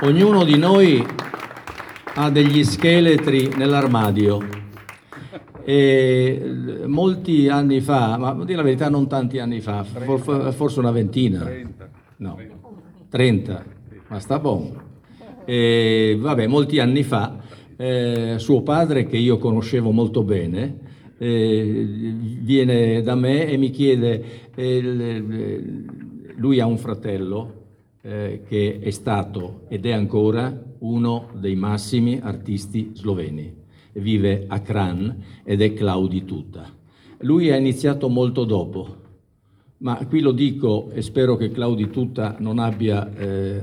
ognuno 0.00 0.44
di 0.44 0.56
noi 0.56 1.06
ha 2.14 2.30
degli 2.30 2.64
scheletri 2.64 3.48
nell'armadio. 3.56 4.56
E 5.64 6.82
molti 6.86 7.48
anni 7.48 7.80
fa, 7.82 8.16
ma 8.16 8.32
dire 8.44 8.56
la 8.56 8.62
verità 8.62 8.88
non 8.88 9.06
tanti 9.06 9.38
anni 9.38 9.60
fa, 9.60 9.84
forse 9.84 10.78
una 10.78 10.90
ventina, 10.90 11.46
no, 12.16 12.38
30, 13.10 13.64
ma 14.08 14.18
sta 14.18 14.38
buono 14.38 14.87
eh, 15.48 16.14
vabbè, 16.20 16.46
molti 16.46 16.78
anni 16.78 17.02
fa, 17.02 17.38
eh, 17.74 18.34
suo 18.36 18.60
padre, 18.60 19.06
che 19.06 19.16
io 19.16 19.38
conoscevo 19.38 19.92
molto 19.92 20.22
bene, 20.22 20.78
eh, 21.16 21.86
viene 22.42 23.00
da 23.00 23.14
me 23.14 23.46
e 23.46 23.56
mi 23.56 23.70
chiede, 23.70 24.50
eh, 24.54 25.74
lui 26.36 26.60
ha 26.60 26.66
un 26.66 26.76
fratello 26.76 27.54
eh, 28.02 28.42
che 28.46 28.78
è 28.78 28.90
stato 28.90 29.62
ed 29.68 29.86
è 29.86 29.92
ancora 29.92 30.54
uno 30.80 31.30
dei 31.32 31.56
massimi 31.56 32.20
artisti 32.22 32.90
sloveni. 32.92 33.50
Vive 33.92 34.44
a 34.48 34.60
Kran 34.60 35.24
ed 35.44 35.62
è 35.62 35.72
Claudi 35.72 36.26
Tutta. 36.26 36.70
Lui 37.20 37.50
ha 37.50 37.56
iniziato 37.56 38.10
molto 38.10 38.44
dopo, 38.44 38.96
ma 39.78 40.04
qui 40.08 40.20
lo 40.20 40.32
dico 40.32 40.90
e 40.92 41.02
spero 41.02 41.36
che 41.36 41.50
Claudi 41.50 41.88
Tutta 41.90 42.36
non 42.38 42.58
abbia 42.58 43.08
eh, 43.16 43.62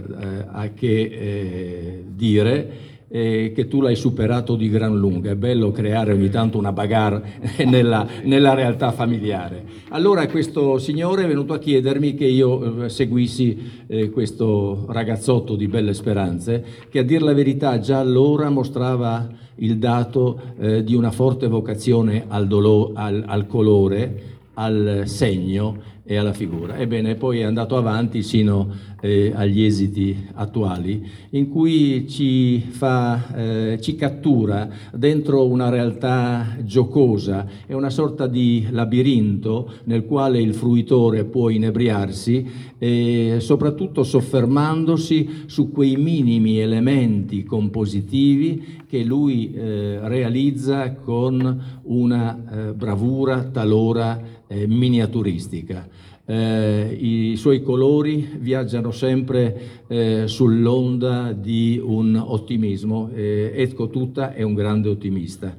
a 0.49 0.69
che 0.69 1.01
eh, 1.01 2.03
dire 2.07 2.93
eh, 3.07 3.51
che 3.53 3.67
tu 3.67 3.81
l'hai 3.81 3.95
superato 3.95 4.55
di 4.55 4.69
gran 4.69 4.97
lunga. 4.97 5.31
È 5.31 5.35
bello 5.35 5.71
creare 5.71 6.13
ogni 6.13 6.29
tanto 6.29 6.57
una 6.57 6.71
bagarre 6.71 7.39
nella, 7.67 8.07
nella, 8.23 8.53
realtà 8.53 8.91
familiare. 8.91 9.63
Allora 9.89 10.25
questo 10.27 10.77
signore 10.77 11.23
è 11.23 11.27
venuto 11.27 11.53
a 11.53 11.59
chiedermi 11.59 12.15
che 12.15 12.25
io 12.25 12.83
eh, 12.83 12.89
seguissi 12.89 13.83
eh, 13.87 14.09
questo 14.09 14.85
ragazzotto 14.87 15.55
di 15.55 15.67
belle 15.67 15.93
speranze, 15.93 16.63
che 16.89 16.99
a 16.99 17.03
dir 17.03 17.21
la 17.21 17.33
verità 17.33 17.79
già 17.79 17.99
allora 17.99 18.49
mostrava 18.49 19.27
il 19.57 19.77
dato 19.77 20.39
eh, 20.59 20.83
di 20.83 20.95
una 20.95 21.11
forte 21.11 21.47
vocazione 21.47 22.25
al, 22.27 22.47
dolo- 22.47 22.91
al, 22.93 23.23
al 23.25 23.47
colore, 23.47 24.33
al 24.55 25.03
segno 25.05 25.93
e 26.05 26.17
alla 26.17 26.33
figura. 26.33 26.77
Ebbene, 26.77 27.15
poi 27.15 27.39
è 27.39 27.43
andato 27.43 27.75
avanti 27.75 28.21
sino 28.21 28.69
eh, 29.05 29.31
agli 29.35 29.61
esiti 29.61 30.15
attuali, 30.33 31.07
in 31.31 31.49
cui 31.49 32.07
ci, 32.07 32.59
fa, 32.59 33.35
eh, 33.35 33.77
ci 33.79 33.95
cattura 33.95 34.67
dentro 34.93 35.45
una 35.45 35.69
realtà 35.69 36.57
giocosa, 36.63 37.45
è 37.67 37.73
una 37.73 37.91
sorta 37.91 38.25
di 38.25 38.65
labirinto 38.71 39.71
nel 39.83 40.05
quale 40.05 40.41
il 40.41 40.55
fruitore 40.55 41.23
può 41.25 41.49
inebriarsi, 41.49 42.73
e 42.77 43.37
soprattutto 43.39 44.03
soffermandosi 44.03 45.43
su 45.45 45.71
quei 45.71 45.95
minimi 45.95 46.57
elementi 46.57 47.43
compositivi 47.43 48.83
che 48.87 49.03
lui 49.03 49.53
eh, 49.53 49.99
realizza 50.03 50.93
con 50.93 51.81
una 51.83 52.37
eh, 52.69 52.73
bravura 52.73 53.43
talora 53.43 54.19
eh, 54.47 54.67
miniaturistica. 54.67 55.87
Eh, 56.27 56.97
I 56.99 57.35
suoi 57.37 57.61
colori 57.61 58.37
viaggiano 58.39 58.91
sempre 58.91 59.83
eh, 59.87 60.23
sull'onda 60.27 61.33
di 61.33 61.79
un 61.83 62.15
ottimismo. 62.15 63.09
Eh, 63.13 63.51
Etko 63.55 63.89
Tutta 63.89 64.33
è 64.33 64.41
un 64.41 64.55
grande 64.55 64.89
ottimista 64.89 65.55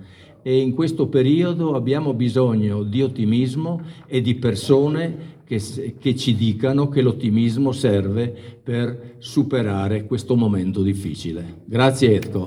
e 0.47 0.59
in 0.59 0.75
questo 0.75 1.09
periodo 1.09 1.75
abbiamo 1.75 2.15
bisogno 2.15 2.85
di 2.85 3.03
ottimismo 3.03 3.83
e 4.07 4.21
di 4.21 4.37
persone 4.37 5.41
che, 5.45 5.61
che 5.99 6.15
ci 6.15 6.37
dicano 6.37 6.89
che 6.89 7.03
l'ottimismo 7.03 7.73
serve 7.73 8.33
per 8.63 9.17
superare 9.19 10.05
questo 10.05 10.37
momento 10.37 10.83
difficile. 10.83 11.63
Grazie 11.65 12.15
Etko. 12.15 12.47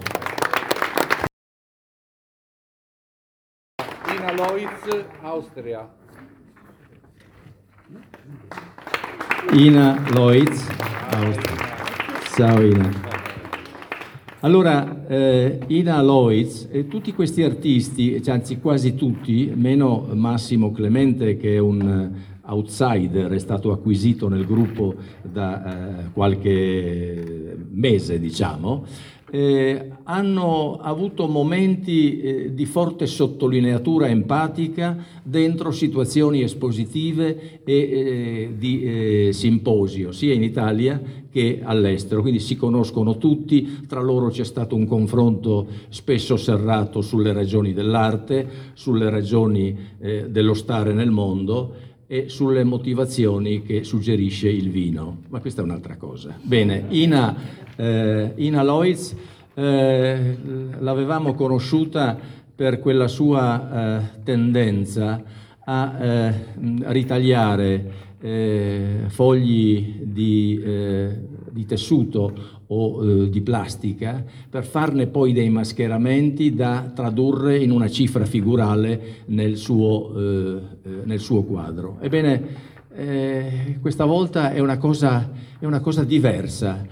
Ina 4.16 4.34
Loitz, 4.34 5.06
Austria. 5.22 6.09
Ina 9.54 10.04
Loitz. 10.14 10.68
Ciao 12.36 12.62
Ina. 12.62 12.90
Allora, 14.42 15.08
eh, 15.08 15.60
Ina 15.68 16.02
Loitz 16.02 16.68
e 16.72 16.88
tutti 16.88 17.14
questi 17.14 17.42
artisti, 17.42 18.22
anzi 18.28 18.60
quasi 18.60 18.96
tutti, 18.96 19.52
meno 19.56 20.08
Massimo 20.14 20.72
Clemente 20.72 21.36
che 21.36 21.56
è 21.56 21.58
un 21.58 22.12
outsider, 22.46 23.32
è 23.32 23.40
stato 23.40 23.72
acquisito 23.72 24.28
nel 24.28 24.46
gruppo 24.46 24.96
da 25.22 26.00
eh, 26.00 26.12
qualche 26.14 27.58
mese, 27.72 28.20
diciamo, 28.20 28.86
eh, 29.32 29.92
hanno 30.04 30.78
avuto 30.82 31.28
momenti 31.28 32.20
eh, 32.20 32.54
di 32.54 32.66
forte 32.66 33.06
sottolineatura 33.06 34.08
empatica 34.08 34.98
dentro 35.24 35.72
situazioni 35.72 36.42
espositive 36.42 37.62
e 37.64 37.74
eh, 37.74 38.54
di 38.58 38.82
eh, 39.28 39.34
simposio, 39.34 40.12
sia 40.12 40.34
in 40.34 40.44
Italia 40.44 41.02
che 41.32 41.60
all'estero, 41.64 42.22
quindi 42.22 42.40
si 42.40 42.56
conoscono 42.56 43.18
tutti, 43.18 43.86
tra 43.88 44.02
loro 44.02 44.30
c'è 44.30 44.44
stato 44.44 44.76
un 44.76 44.88
confronto 44.88 45.68
spesso 45.90 46.38
serrato 46.38 47.02
sulle 47.02 47.34
ragioni 47.34 47.72
dell'arte, 47.72 48.48
sulle 48.74 49.10
ragioni 49.12 49.78
eh, 50.00 50.30
dello 50.30 50.56
stare 50.56 50.92
nel 50.94 51.12
mondo 51.12 51.88
e 52.12 52.28
sulle 52.28 52.64
motivazioni 52.64 53.62
che 53.62 53.84
suggerisce 53.84 54.50
il 54.50 54.72
vino, 54.72 55.20
ma 55.30 55.40
questa 55.40 55.62
è 55.62 55.64
un'altra 55.64 55.96
cosa. 55.96 56.36
Bene, 56.42 56.86
Ina, 56.90 57.36
eh, 57.76 58.34
Ina 58.36 58.64
Loitz 58.64 59.16
eh, 59.54 60.36
l'avevamo 60.80 61.36
conosciuta 61.36 62.18
per 62.56 62.80
quella 62.80 63.08
sua 63.08 64.00
eh, 64.00 64.24
tendenza 64.24 65.22
a 65.64 65.98
eh, 66.00 66.34
ritagliare 66.86 67.92
eh, 68.20 69.04
fogli 69.10 70.00
di, 70.02 70.60
eh, 70.66 71.16
di, 71.52 71.66
tessuto 71.68 72.59
o 72.72 73.26
di 73.26 73.42
plastica 73.42 74.24
per 74.50 74.64
farne 74.64 75.08
poi 75.08 75.34
dei 75.34 75.50
mascheramenti 75.50 76.54
da 76.54 76.92
tradurre 76.94 77.58
in 77.58 77.72
una 77.72 77.90
cifra 77.90 78.26
figurale 78.26 79.24
nel 79.28 79.58
suo, 79.58 80.12
nel 81.04 81.20
suo 81.20 81.44
quadro. 81.44 81.98
Ebbene, 82.00 83.78
questa 83.82 84.06
volta 84.06 84.52
è 84.52 84.60
una 84.60 84.78
cosa, 84.78 85.32
è 85.58 85.66
una 85.66 85.80
cosa 85.80 86.04
diversa. 86.04 86.86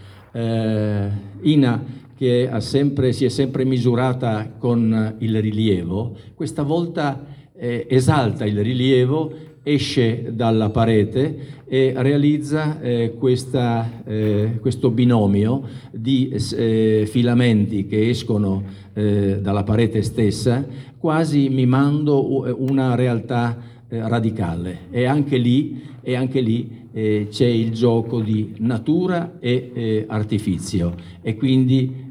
Ina 1.42 1.84
che 2.18 2.50
sempre, 2.58 3.14
si 3.14 3.26
è 3.26 3.30
sempre 3.30 3.64
misurata 3.64 4.54
con 4.58 5.16
il 5.20 5.40
rilievo, 5.40 6.16
questa 6.34 6.64
volta 6.64 7.24
eh, 7.56 7.86
esalta 7.90 8.46
il 8.46 8.60
rilievo, 8.62 9.32
esce 9.68 10.32
dalla 10.34 10.70
parete 10.70 11.56
e 11.68 11.94
realizza 11.98 12.80
eh, 12.80 13.16
questa, 13.20 14.02
eh, 14.06 14.58
questo 14.62 14.90
binomio 14.90 15.64
di 15.92 16.30
eh, 16.30 17.06
filamenti 17.06 17.86
che 17.86 18.10
escono 18.10 18.64
eh, 18.94 19.40
dalla 19.42 19.64
parete 19.64 20.02
stessa, 20.04 20.66
quasi 20.98 21.50
mimando 21.50 22.56
una 22.58 22.96
realtà 22.96 23.58
eh, 23.90 24.08
radicale. 24.08 24.88
E 24.90 25.04
anche 25.04 25.38
lì, 25.38 25.82
e 26.02 26.16
anche 26.16 26.40
lì 26.40 26.86
c'è 26.98 27.46
il 27.46 27.74
gioco 27.74 28.22
di 28.22 28.56
natura 28.58 29.38
e 29.40 30.06
artifizio 30.08 30.96
e 31.22 31.36
quindi 31.36 32.08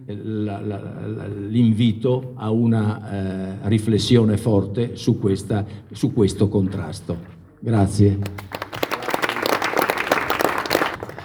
l'invito 1.48 2.34
a 2.36 2.50
una 2.52 3.10
eh, 3.10 3.68
riflessione 3.68 4.36
forte 4.36 4.94
su, 4.94 5.18
questa, 5.18 5.66
su 5.90 6.12
questo 6.12 6.48
contrasto. 6.48 7.35
Grazie. 7.58 8.18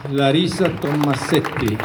Larissa 0.09 0.69
Tommasetti. 0.69 1.77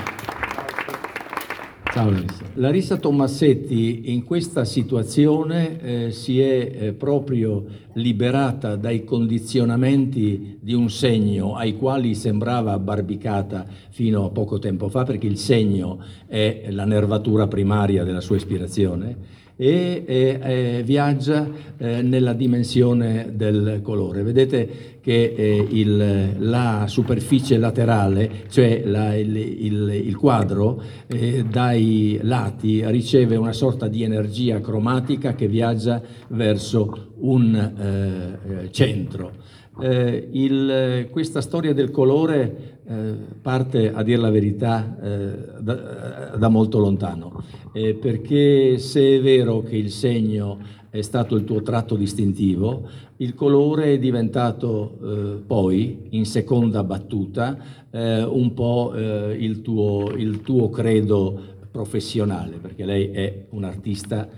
Ciao 1.92 2.10
Larissa. 2.10 2.44
Larissa 2.54 2.96
Tommasetti 2.96 4.12
in 4.12 4.24
questa 4.24 4.64
situazione 4.64 5.80
eh, 5.80 6.10
si 6.12 6.40
è 6.40 6.70
eh, 6.72 6.92
proprio 6.92 7.64
liberata 7.94 8.76
dai 8.76 9.04
condizionamenti 9.04 10.58
di 10.60 10.74
un 10.74 10.90
segno 10.90 11.56
ai 11.56 11.76
quali 11.76 12.14
sembrava 12.14 12.72
abbarbicata 12.72 13.66
fino 13.90 14.26
a 14.26 14.30
poco 14.30 14.58
tempo 14.58 14.88
fa, 14.88 15.04
perché 15.04 15.26
il 15.26 15.38
segno 15.38 15.98
è 16.26 16.66
la 16.70 16.84
nervatura 16.84 17.46
primaria 17.46 18.04
della 18.04 18.20
sua 18.20 18.36
ispirazione 18.36 19.44
e 19.56 20.04
eh, 20.06 20.82
viaggia 20.84 21.48
eh, 21.78 22.02
nella 22.02 22.34
dimensione 22.34 23.30
del 23.32 23.80
colore. 23.82 24.22
Vedete 24.22 24.98
che 25.00 25.34
eh, 25.36 25.66
il, 25.70 26.34
la 26.38 26.84
superficie 26.88 27.56
laterale, 27.56 28.44
cioè 28.50 28.82
la, 28.84 29.14
il, 29.14 29.34
il, 29.36 30.02
il, 30.04 30.16
quadro, 30.16 30.82
eh, 31.06 31.44
dai 31.44 32.18
lati 32.22 32.82
riceve 32.86 33.36
una 33.36 33.52
sorta 33.52 33.88
di 33.88 34.02
energia 34.02 34.60
cromatica 34.60 35.34
che 35.34 35.48
viaggia 35.48 36.02
verso 36.28 37.12
un 37.20 37.54
eh, 37.54 38.70
centro. 38.72 39.32
Eh, 39.78 40.28
il, 40.32 41.08
questa 41.10 41.42
storia 41.42 41.74
del 41.74 41.90
colore 41.90 42.80
eh, 42.88 43.14
parte, 43.42 43.92
a 43.92 44.02
dire 44.02 44.18
la 44.18 44.30
verità, 44.30 44.96
eh, 45.02 45.60
da, 45.60 46.36
da, 46.36 46.48
molto 46.48 46.78
lontano, 46.78 47.42
eh, 47.72 47.94
perché 47.94 48.78
se 48.78 49.16
è 49.16 49.20
vero 49.20 49.62
che 49.62 49.76
il 49.76 49.90
segno 49.90 50.58
è 50.88 51.02
stato 51.02 51.36
il 51.36 51.44
tuo 51.44 51.60
tratto 51.60 51.94
distintivo, 51.94 52.88
il 53.16 53.34
colore 53.34 53.92
è 53.92 53.98
diventato 53.98 54.98
eh, 55.02 55.42
poi, 55.46 56.06
in 56.10 56.24
seconda 56.24 56.82
battuta, 56.82 57.58
eh, 57.90 58.22
un 58.22 58.54
po' 58.54 58.94
il 58.96 59.60
tuo, 59.60 60.10
il, 60.16 60.40
tuo, 60.40 60.70
credo 60.70 61.38
professionale, 61.70 62.56
perché 62.56 62.86
lei 62.86 63.10
è 63.10 63.46
un 63.50 63.64
artista 63.64 64.28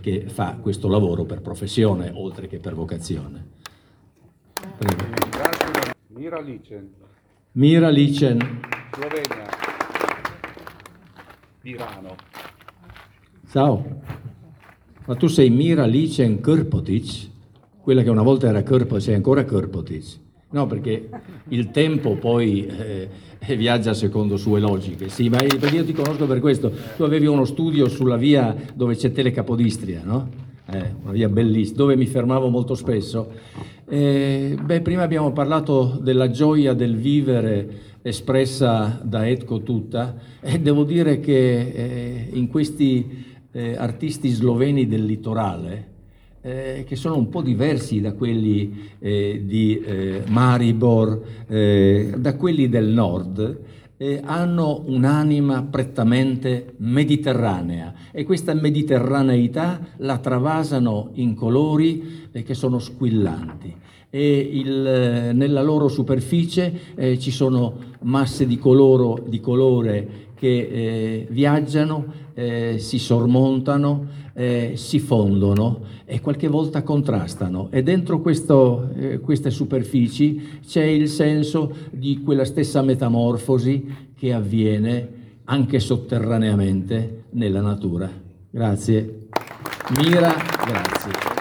che 0.00 0.24
fa 0.26 0.58
questo 0.60 0.88
lavoro 0.88 1.24
per 1.24 1.40
professione, 1.40 2.12
oltre 2.14 2.48
che 2.48 2.58
per 2.58 2.74
vocazione. 2.74 3.53
Mira 6.08 6.40
Licen. 6.40 6.88
Mira 7.52 7.88
Licen, 7.90 8.38
Slovenia. 8.94 9.46
Pirano. 11.60 12.14
ciao. 13.50 13.84
Ma 15.06 15.14
tu 15.16 15.26
sei 15.28 15.50
Mira 15.50 15.84
Licen 15.86 16.40
Krpotic? 16.40 17.28
Quella 17.80 18.02
che 18.02 18.10
una 18.10 18.22
volta 18.22 18.48
era 18.48 18.62
Krpotic, 18.62 19.02
sei 19.02 19.14
ancora 19.14 19.44
Krpotic? 19.44 20.18
No, 20.50 20.66
perché 20.66 21.08
il 21.48 21.70
tempo 21.70 22.16
poi 22.16 22.66
eh, 22.66 23.08
viaggia 23.56 23.92
secondo 23.94 24.36
sue 24.36 24.60
logiche. 24.60 25.08
Sì, 25.08 25.28
ma 25.28 25.40
io- 25.42 25.58
perché 25.58 25.76
io 25.76 25.84
ti 25.84 25.92
conosco 25.92 26.26
per 26.26 26.40
questo. 26.40 26.72
Tu 26.96 27.02
avevi 27.04 27.26
uno 27.26 27.44
studio 27.44 27.88
sulla 27.88 28.16
via 28.16 28.54
dove 28.74 28.96
c'è 28.96 29.12
Telecapodistria, 29.12 30.02
no? 30.04 30.28
Eh, 30.66 30.94
una 31.02 31.12
via 31.12 31.28
bellissima, 31.28 31.76
dove 31.78 31.96
mi 31.96 32.06
fermavo 32.06 32.48
molto 32.48 32.74
spesso. 32.74 33.30
Eh, 33.86 34.56
beh, 34.62 34.80
prima 34.80 35.02
abbiamo 35.02 35.32
parlato 35.32 35.98
della 36.00 36.30
gioia 36.30 36.72
del 36.72 36.96
vivere 36.96 37.98
espressa 38.00 38.98
da 39.04 39.28
Etko 39.28 39.62
Tutta 39.62 40.16
e 40.40 40.58
devo 40.58 40.84
dire 40.84 41.20
che 41.20 41.58
eh, 41.60 42.28
in 42.32 42.48
questi 42.48 43.24
eh, 43.52 43.76
artisti 43.76 44.30
sloveni 44.30 44.86
del 44.86 45.04
litorale, 45.04 45.88
eh, 46.40 46.84
che 46.86 46.96
sono 46.96 47.18
un 47.18 47.28
po' 47.28 47.42
diversi 47.42 48.00
da 48.00 48.14
quelli 48.14 48.90
eh, 49.00 49.42
di 49.44 49.78
eh, 49.78 50.22
Maribor, 50.28 51.22
da 51.46 52.36
quelli 52.36 52.70
del 52.70 52.86
nord, 52.86 53.58
eh, 53.96 54.20
hanno 54.24 54.82
un'anima 54.86 55.62
prettamente 55.62 56.74
mediterranea. 56.78 57.92
E 58.10 58.24
questa 58.24 58.54
mediterraneità 58.54 59.80
la 59.98 60.18
travasano 60.18 61.10
in 61.14 61.34
colori 61.34 62.28
eh, 62.32 62.42
che 62.42 62.54
sono 62.54 62.78
squillanti 62.78 63.82
e 64.14 64.38
il, 64.38 64.86
eh, 64.86 65.32
nella 65.32 65.60
loro 65.60 65.88
superficie 65.88 66.72
eh, 66.94 67.18
ci 67.18 67.32
sono 67.32 67.74
masse 68.02 68.46
di, 68.46 68.58
coloro- 68.58 69.20
di 69.26 69.40
colore 69.40 70.08
che 70.36 70.68
eh, 70.70 71.26
viaggiano, 71.30 72.04
eh, 72.32 72.76
si 72.78 73.00
sormontano, 73.00 74.06
eh, 74.32 74.74
si 74.76 75.00
fondono 75.00 75.80
e 76.04 76.20
qualche 76.20 76.46
volta 76.46 76.84
contrastano. 76.84 77.70
E 77.72 77.82
dentro 77.82 78.20
questo, 78.20 78.90
eh, 78.94 79.18
queste 79.18 79.50
superfici 79.50 80.60
c'è 80.64 80.84
il 80.84 81.08
senso 81.08 81.74
di 81.90 82.20
quella 82.22 82.44
stessa 82.44 82.82
metamorfosi 82.82 84.12
che 84.16 84.32
avviene 84.32 85.08
anche 85.46 85.80
sotterraneamente 85.80 87.24
nella 87.30 87.60
natura. 87.60 88.08
Grazie. 88.48 89.26
Mira, 89.98 90.32
grazie. 90.64 91.33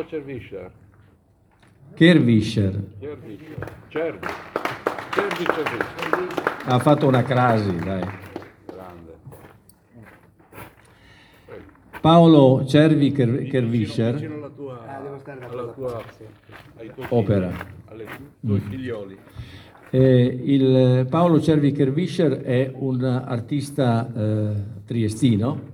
Paolo 0.00 0.06
Cerviscia. 0.08 0.70
Kervischer 1.94 2.82
Cerviscia. 3.00 3.66
Cervi. 3.88 4.26
Cervi 5.10 5.44
Cerviscia. 5.44 6.56
ha 6.64 6.78
fatto 6.78 7.06
una 7.06 7.22
crasi, 7.22 7.76
dai. 7.76 8.06
Grande. 8.66 9.18
Paolo 12.00 12.64
Cervi 12.66 13.12
Ker- 13.12 13.42
Kervischer, 13.48 14.14
Vicino 14.14 14.34
alla 14.36 14.48
tua, 14.48 14.86
alla 14.86 15.66
tua, 15.74 16.02
ai 16.78 16.90
tuoi 16.94 17.06
Opera. 17.10 17.50
figli, 17.50 17.66
alle 17.86 18.06
tuoi 18.40 18.60
figlioli. 18.60 19.18
Eh, 19.90 20.40
il 20.44 21.06
Paolo 21.10 21.40
Cervi 21.40 21.72
Kervischer 21.72 22.40
è 22.40 22.70
un 22.74 23.04
artista 23.04 24.10
eh, 24.14 24.52
triestino, 24.86 25.69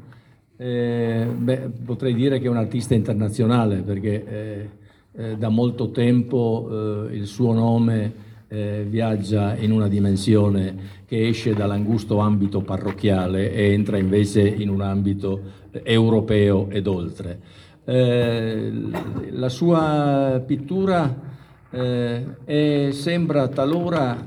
eh, 0.59 1.27
beh, 1.37 1.71
potrei 1.85 2.15
dire 2.15 2.39
che 2.39 2.47
è 2.47 2.49
un 2.49 2.57
artista 2.57 2.95
internazionale 2.95 3.83
perché 3.83 4.25
eh, 4.27 4.69
eh, 5.13 5.37
da 5.37 5.49
molto 5.49 5.91
tempo 5.91 7.09
eh, 7.11 7.17
il 7.17 7.27
suo 7.27 7.53
nome 7.53 8.25
eh, 8.49 8.85
viaggia 8.89 9.55
in 9.57 9.71
una 9.71 9.89
dimensione 9.89 10.95
che 11.07 11.29
esce 11.29 11.53
dall'angusto 11.53 12.19
ambito 12.19 12.61
parrocchiale 12.61 13.53
e 13.53 13.73
entra 13.73 13.99
invece 13.99 14.47
in 14.47 14.69
un 14.69 14.81
ambito 14.81 15.41
eh, 15.71 15.83
europeo 15.85 16.69
ed 16.71 16.87
oltre. 16.87 17.65
La 17.89 19.49
sua 19.49 20.43
pittura 20.45 21.35
e 21.71 22.89
sembra 22.91 23.47
talora, 23.47 24.25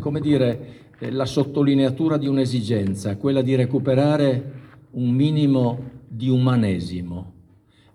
come 0.00 0.20
dire, 0.20 0.58
la 1.10 1.24
sottolineatura 1.24 2.16
di 2.16 2.26
un'esigenza, 2.26 3.16
quella 3.16 3.42
di 3.42 3.54
recuperare 3.54 4.55
un 4.96 5.10
minimo 5.10 5.78
di 6.08 6.28
umanesimo. 6.28 7.32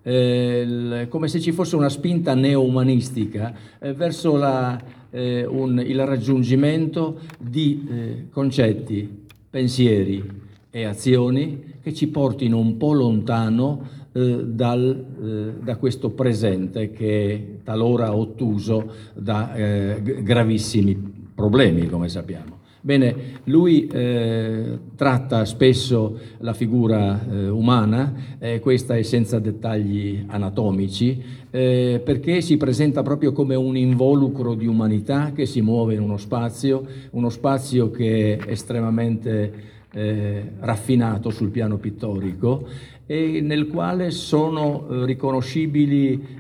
Eh, 0.04 1.06
come 1.10 1.28
se 1.28 1.40
ci 1.40 1.52
fosse 1.52 1.76
una 1.76 1.90
spinta 1.90 2.34
neo-umanistica 2.34 3.54
eh, 3.80 3.94
verso 3.94 4.36
la, 4.36 4.80
eh, 5.12 5.46
un- 5.46 5.84
il 5.86 6.04
raggiungimento 6.06 7.20
di 7.40 7.88
eh, 7.90 8.26
concetti, 8.32 9.26
pensieri 9.50 10.40
e 10.72 10.86
azioni 10.86 11.76
che 11.82 11.94
ci 11.94 12.08
portino 12.08 12.58
un 12.58 12.78
po' 12.78 12.94
lontano 12.94 14.00
eh, 14.14 14.44
dal, 14.46 15.06
eh, 15.24 15.64
da 15.64 15.76
questo 15.78 16.10
presente 16.12 16.92
che 16.92 17.32
è 17.60 17.64
talora 17.64 18.16
ottuso 18.16 18.92
da 19.14 19.54
gravissimi 19.54 21.30
problemi, 21.34 21.88
come 21.88 22.10
sappiamo. 22.10 22.61
Bene, 22.84 23.42
lui 23.44 23.86
eh, 23.86 24.80
tratta 24.96 25.46
spesso 25.46 26.18
la 26.40 26.54
figura 26.54 27.24
eh, 27.30 27.48
umana, 27.48 28.12
eh, 28.40 28.60
questa 28.60 28.96
è 28.96 29.04
senza 29.04 29.38
dettagli 29.38 30.26
anatomici, 30.26 31.22
eh, 31.52 32.02
perché 32.04 32.42
si 32.42 32.58
presenta 32.58 33.04
proprio 33.04 33.34
come 33.34 33.54
un 33.54 33.78
involucro 33.78 34.56
di 34.56 34.66
umanità 34.66 35.32
che 35.32 35.46
si 35.46 35.62
muove 35.62 35.94
in 35.94 36.02
uno 36.02 36.18
spazio, 36.18 36.84
uno 37.12 37.30
spazio 37.30 37.92
che 37.92 38.38
è 38.38 38.50
estremamente 38.50 39.54
eh, 39.94 40.54
raffinato 40.62 41.30
sul 41.30 41.50
piano 41.52 41.78
pittorico 41.78 42.68
e 43.06 43.42
nel 43.42 43.68
quale 43.68 44.10
sono 44.10 44.88
eh, 44.90 45.06
riconoscibili 45.06 46.40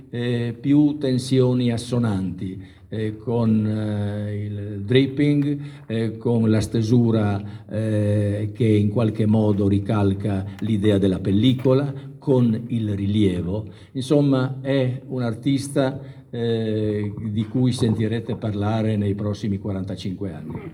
più 0.59 0.97
tensioni 0.97 1.71
assonanti. 1.71 2.79
Eh, 2.93 3.17
con 3.17 3.65
eh, 3.65 4.43
il 4.43 4.81
dripping, 4.81 5.59
eh, 5.87 6.17
con 6.17 6.49
la 6.49 6.59
stesura 6.59 7.65
eh, 7.69 8.51
che 8.53 8.65
in 8.65 8.89
qualche 8.89 9.25
modo 9.25 9.69
ricalca 9.69 10.45
l'idea 10.59 10.97
della 10.97 11.19
pellicola, 11.19 11.93
con 12.19 12.65
il 12.67 12.93
rilievo. 12.93 13.65
Insomma, 13.93 14.57
è 14.61 15.01
un 15.07 15.21
artista 15.21 16.19
di 16.31 17.45
cui 17.49 17.73
sentirete 17.73 18.37
parlare 18.37 18.95
nei 18.95 19.15
prossimi 19.15 19.57
45 19.57 20.33
anni. 20.33 20.71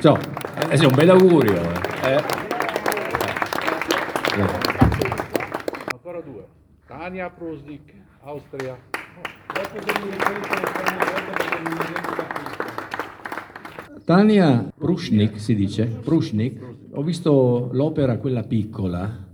Ciao, 0.00 0.18
è 0.68 0.84
un 0.84 0.94
bel 0.94 1.08
augurio. 1.08 1.62
Ancora 5.92 6.20
due. 6.20 6.44
Tania 6.86 7.30
Prusnik, 7.30 7.94
Austria. 8.20 8.97
Tania 14.04 14.72
Prushnik 14.76 15.38
si 15.38 15.54
dice, 15.54 15.84
Prushnik, 15.84 16.60
ho 16.92 17.02
visto 17.02 17.68
l'opera 17.72 18.16
quella 18.16 18.42
piccola 18.42 19.26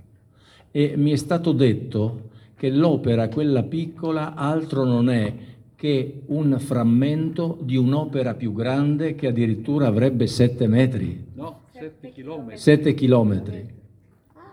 e 0.70 0.94
mi 0.96 1.12
è 1.12 1.16
stato 1.16 1.52
detto 1.52 2.30
che 2.56 2.70
l'opera 2.70 3.28
quella 3.28 3.62
piccola 3.62 4.34
altro 4.34 4.84
non 4.84 5.08
è 5.08 5.32
che 5.76 6.22
un 6.26 6.58
frammento 6.58 7.58
di 7.60 7.76
un'opera 7.76 8.34
più 8.34 8.52
grande 8.52 9.14
che 9.14 9.28
addirittura 9.28 9.86
avrebbe 9.86 10.26
sette 10.26 10.66
metri, 10.66 11.24
No, 11.34 11.60
7 11.72 12.10
chilometri. 12.10 12.56
sette 12.58 12.94
chilometri. 12.94 13.66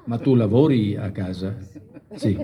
Ma 0.04 0.18
tu 0.18 0.36
lavori 0.36 0.96
a 0.98 1.10
casa? 1.12 1.56
Sì, 2.14 2.38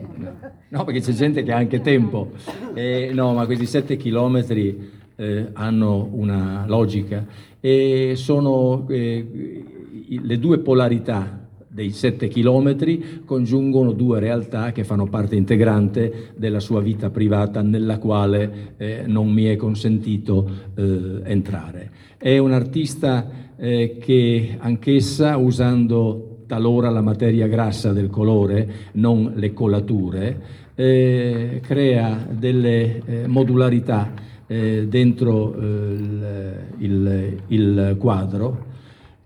no, 0.70 0.84
perché 0.84 1.02
c'è 1.02 1.12
gente 1.12 1.44
che 1.44 1.52
ha 1.52 1.58
anche 1.58 1.82
tempo. 1.82 2.32
Eh, 2.74 3.12
no, 3.14 3.34
ma 3.34 3.46
questi 3.46 3.66
sette 3.66 3.98
chilometri 3.98 4.92
eh, 5.16 5.50
hanno 5.54 6.10
una 6.12 6.66
logica 6.68 7.26
e 7.60 8.14
sono 8.16 8.86
eh, 8.90 9.66
le 10.08 10.40
due 10.40 10.60
polarità 10.60 11.46
dei 11.68 11.92
sette 11.92 12.28
chilometri 12.28 13.22
congiungono 13.24 13.92
due 13.92 14.20
realtà 14.20 14.72
che 14.72 14.84
fanno 14.84 15.06
parte 15.06 15.36
integrante 15.36 16.32
della 16.36 16.60
sua 16.60 16.82
vita 16.82 17.12
privata 17.12 17.62
nella 17.62 18.00
quale 18.00 18.74
eh, 18.78 19.04
non 19.06 19.30
mi 19.30 19.44
è 19.44 19.56
consentito 19.56 20.50
eh, 20.76 21.22
entrare. 21.24 21.92
È 22.18 22.36
un 22.40 22.52
artista 22.52 23.30
eh, 23.58 23.98
che 24.00 24.56
anch'essa 24.58 25.38
usando 25.38 26.27
talora 26.48 26.90
la 26.90 27.02
materia 27.02 27.46
grassa 27.48 27.94
del 27.94 28.10
colore, 28.10 28.68
non 28.94 29.34
le 29.36 29.54
colature, 29.54 30.42
eh, 30.76 31.60
crea 31.64 32.26
delle 32.32 33.02
eh, 33.06 33.28
modularità 33.28 34.12
eh, 34.48 34.88
dentro 34.88 35.54
eh, 35.54 35.66
il, 35.66 36.54
il- 36.78 37.42
il 37.48 37.96
quadro 38.00 38.66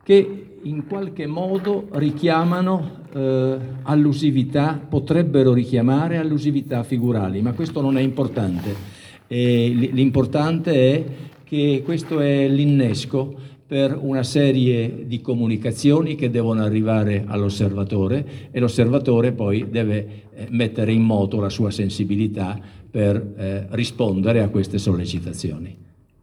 che 0.04 0.46
in 0.64 0.86
qualche 0.88 1.28
modo 1.28 1.88
richiamano 1.92 3.00
eh, 3.14 3.58
allusività, 3.84 4.80
potrebbero 4.88 5.54
richiamare 5.54 6.18
allusività 6.18 6.84
figurali, 6.84 7.42
ma 7.42 7.54
questo 7.54 7.82
non 7.82 7.98
è 7.98 8.02
importante. 8.02 9.00
L'importante 9.28 10.74
è 10.74 11.04
che 11.46 11.82
questo 11.86 12.20
è 12.20 12.48
l'innesco 12.48 13.36
per 13.72 13.98
una 13.98 14.24
serie 14.24 15.08
di 15.08 15.22
comunicazioni 15.22 16.16
che 16.16 16.30
devono 16.30 16.62
arrivare 16.62 17.24
all'osservatore 17.26 18.50
e 18.52 18.60
l'osservatore 18.60 19.32
poi 19.32 19.70
deve 19.70 20.24
eh, 20.34 20.48
mettere 20.50 20.92
in 20.92 21.02
moto 21.02 21.40
la 21.40 21.48
sua 21.48 21.72
sensibilità 21.72 22.60
per 22.92 23.16
eh, 23.38 23.68
rispondere 23.70 24.42
a 24.42 24.50
queste 24.50 24.78
sollecitazioni. 24.78 25.78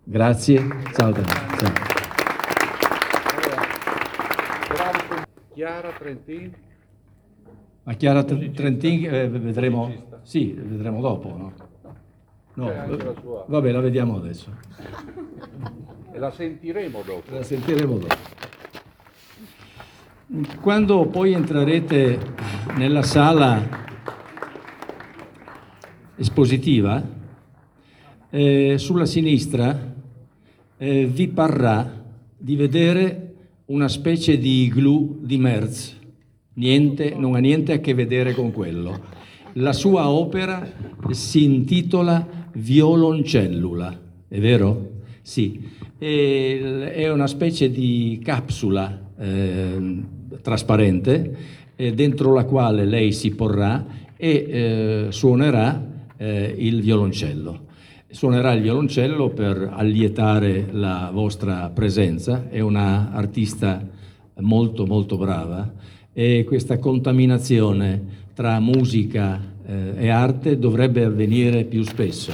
Grazie, 0.04 0.62
ciao. 0.92 1.14
ciao. 1.14 1.72
Chiara 5.54 5.90
Trentin. 5.98 6.52
Ma 7.84 7.94
Chiara 7.94 8.24
Trentin 8.24 9.06
eh, 9.06 9.26
vedremo, 9.26 9.90
sì, 10.20 10.52
vedremo 10.52 11.00
dopo, 11.00 11.28
no? 11.34 11.52
No, 12.56 13.44
vabbè, 13.46 13.72
la 13.72 13.80
vediamo 13.80 14.16
adesso. 14.16 14.54
E 16.10 16.18
la 16.18 16.30
sentiremo 16.30 17.02
dopo. 17.04 17.34
La 17.34 17.42
sentiremo 17.42 17.98
dopo. 17.98 18.16
Quando 20.60 21.06
poi 21.06 21.32
entrerete 21.32 22.18
nella 22.76 23.02
sala 23.02 23.86
espositiva, 26.16 27.16
eh, 28.30 28.74
sulla 28.78 29.06
sinistra 29.06 29.94
eh, 30.76 31.06
vi 31.06 31.28
parrà 31.28 32.04
di 32.36 32.56
vedere 32.56 33.34
una 33.66 33.88
specie 33.88 34.38
di 34.38 34.64
igloo 34.64 35.16
di 35.20 35.36
Merz. 35.38 35.96
Niente, 36.54 37.14
non 37.14 37.34
ha 37.34 37.38
niente 37.38 37.72
a 37.74 37.78
che 37.80 37.94
vedere 37.94 38.32
con 38.32 38.50
quello. 38.50 39.16
La 39.54 39.72
sua 39.72 40.08
opera 40.08 40.66
si 41.10 41.44
intitola 41.44 42.26
violoncellula, 42.52 44.00
è 44.28 44.40
vero? 44.40 44.87
Sì, 45.28 45.60
è 45.98 47.10
una 47.10 47.26
specie 47.26 47.70
di 47.70 48.18
capsula 48.24 49.10
eh, 49.18 50.02
trasparente 50.40 51.36
eh, 51.76 51.92
dentro 51.92 52.32
la 52.32 52.46
quale 52.46 52.86
lei 52.86 53.12
si 53.12 53.34
porrà 53.34 53.84
e 54.16 54.46
eh, 54.48 55.06
suonerà 55.10 55.84
eh, 56.16 56.54
il 56.56 56.80
violoncello. 56.80 57.66
Suonerà 58.08 58.54
il 58.54 58.62
violoncello 58.62 59.28
per 59.28 59.70
allietare 59.70 60.68
la 60.70 61.10
vostra 61.12 61.68
presenza, 61.74 62.48
è 62.48 62.60
una 62.60 63.12
artista 63.12 63.86
molto 64.38 64.86
molto 64.86 65.18
brava 65.18 65.70
e 66.10 66.44
questa 66.46 66.78
contaminazione 66.78 68.02
tra 68.32 68.58
musica 68.60 69.38
eh, 69.66 69.92
e 69.94 70.08
arte 70.08 70.58
dovrebbe 70.58 71.04
avvenire 71.04 71.64
più 71.64 71.82
spesso. 71.82 72.32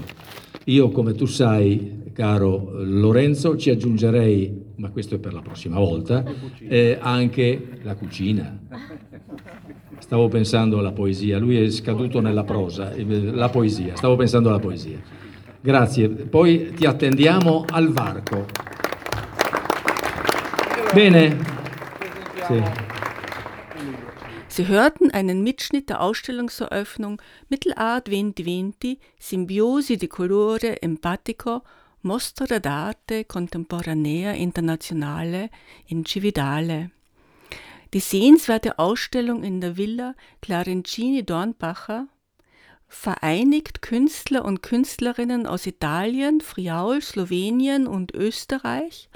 Io, 0.66 0.90
come 0.90 1.14
tu 1.14 1.26
sai, 1.26 1.93
caro 2.14 2.70
Lorenzo, 2.82 3.56
ci 3.56 3.68
aggiungerei, 3.68 4.72
ma 4.76 4.90
questo 4.90 5.16
è 5.16 5.18
per 5.18 5.34
la 5.34 5.42
prossima 5.42 5.78
volta, 5.78 6.24
eh, 6.66 6.96
anche 6.98 7.78
la 7.82 7.94
cucina. 7.94 8.58
Stavo 9.98 10.28
pensando 10.28 10.78
alla 10.78 10.92
poesia, 10.92 11.38
lui 11.38 11.60
è 11.60 11.68
scaduto 11.70 12.20
nella 12.20 12.44
prosa, 12.44 12.92
eh, 12.92 13.04
la 13.04 13.48
poesia, 13.50 13.96
stavo 13.96 14.16
pensando 14.16 14.48
alla 14.48 14.60
poesia. 14.60 14.98
Grazie, 15.60 16.08
poi 16.08 16.72
ti 16.74 16.86
attendiamo 16.86 17.64
al 17.68 17.88
varco. 17.88 18.46
Bene. 20.92 21.36
Sì. 22.46 22.62
Sie 24.46 24.68
hörten 24.68 25.10
einen 25.10 25.42
Mitschnitt 25.42 25.88
der 25.88 26.00
Ausstellungseröffnung 26.00 27.20
Mittelart 27.48 28.06
2020 28.06 29.00
Simbiosi 29.18 29.96
di 29.96 30.06
colore 30.06 30.80
empatico 30.80 31.64
Mostra 32.04 32.60
d'arte 32.60 33.24
contemporanea 33.24 34.34
internazionale 34.34 35.48
in 35.86 36.04
Cividale. 36.04 36.90
Die 37.94 38.00
sehenswerte 38.00 38.78
Ausstellung 38.78 39.42
in 39.42 39.62
der 39.62 39.78
Villa 39.78 40.14
Clarencini 40.42 41.24
Dornbacher 41.24 42.06
vereinigt 42.88 43.80
Künstler 43.80 44.44
und 44.44 44.62
Künstlerinnen 44.62 45.46
aus 45.46 45.64
Italien, 45.66 46.42
Friaul, 46.42 47.00
Slowenien 47.00 47.86
und 47.86 48.12
Österreich 48.12 49.08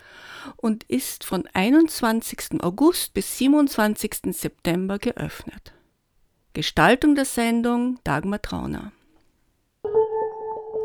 und 0.57 0.85
ist 0.85 1.25
von 1.25 1.47
21. 1.53 2.63
August 2.63 3.13
bis 3.13 3.37
27. 3.37 4.35
September 4.35 4.99
geöffnet. 4.99 5.75
Gestaltung 6.55 7.15
der 7.15 7.27
Sendung 7.27 8.01
Dagmar 8.03 8.41
Trauner. 8.41 8.93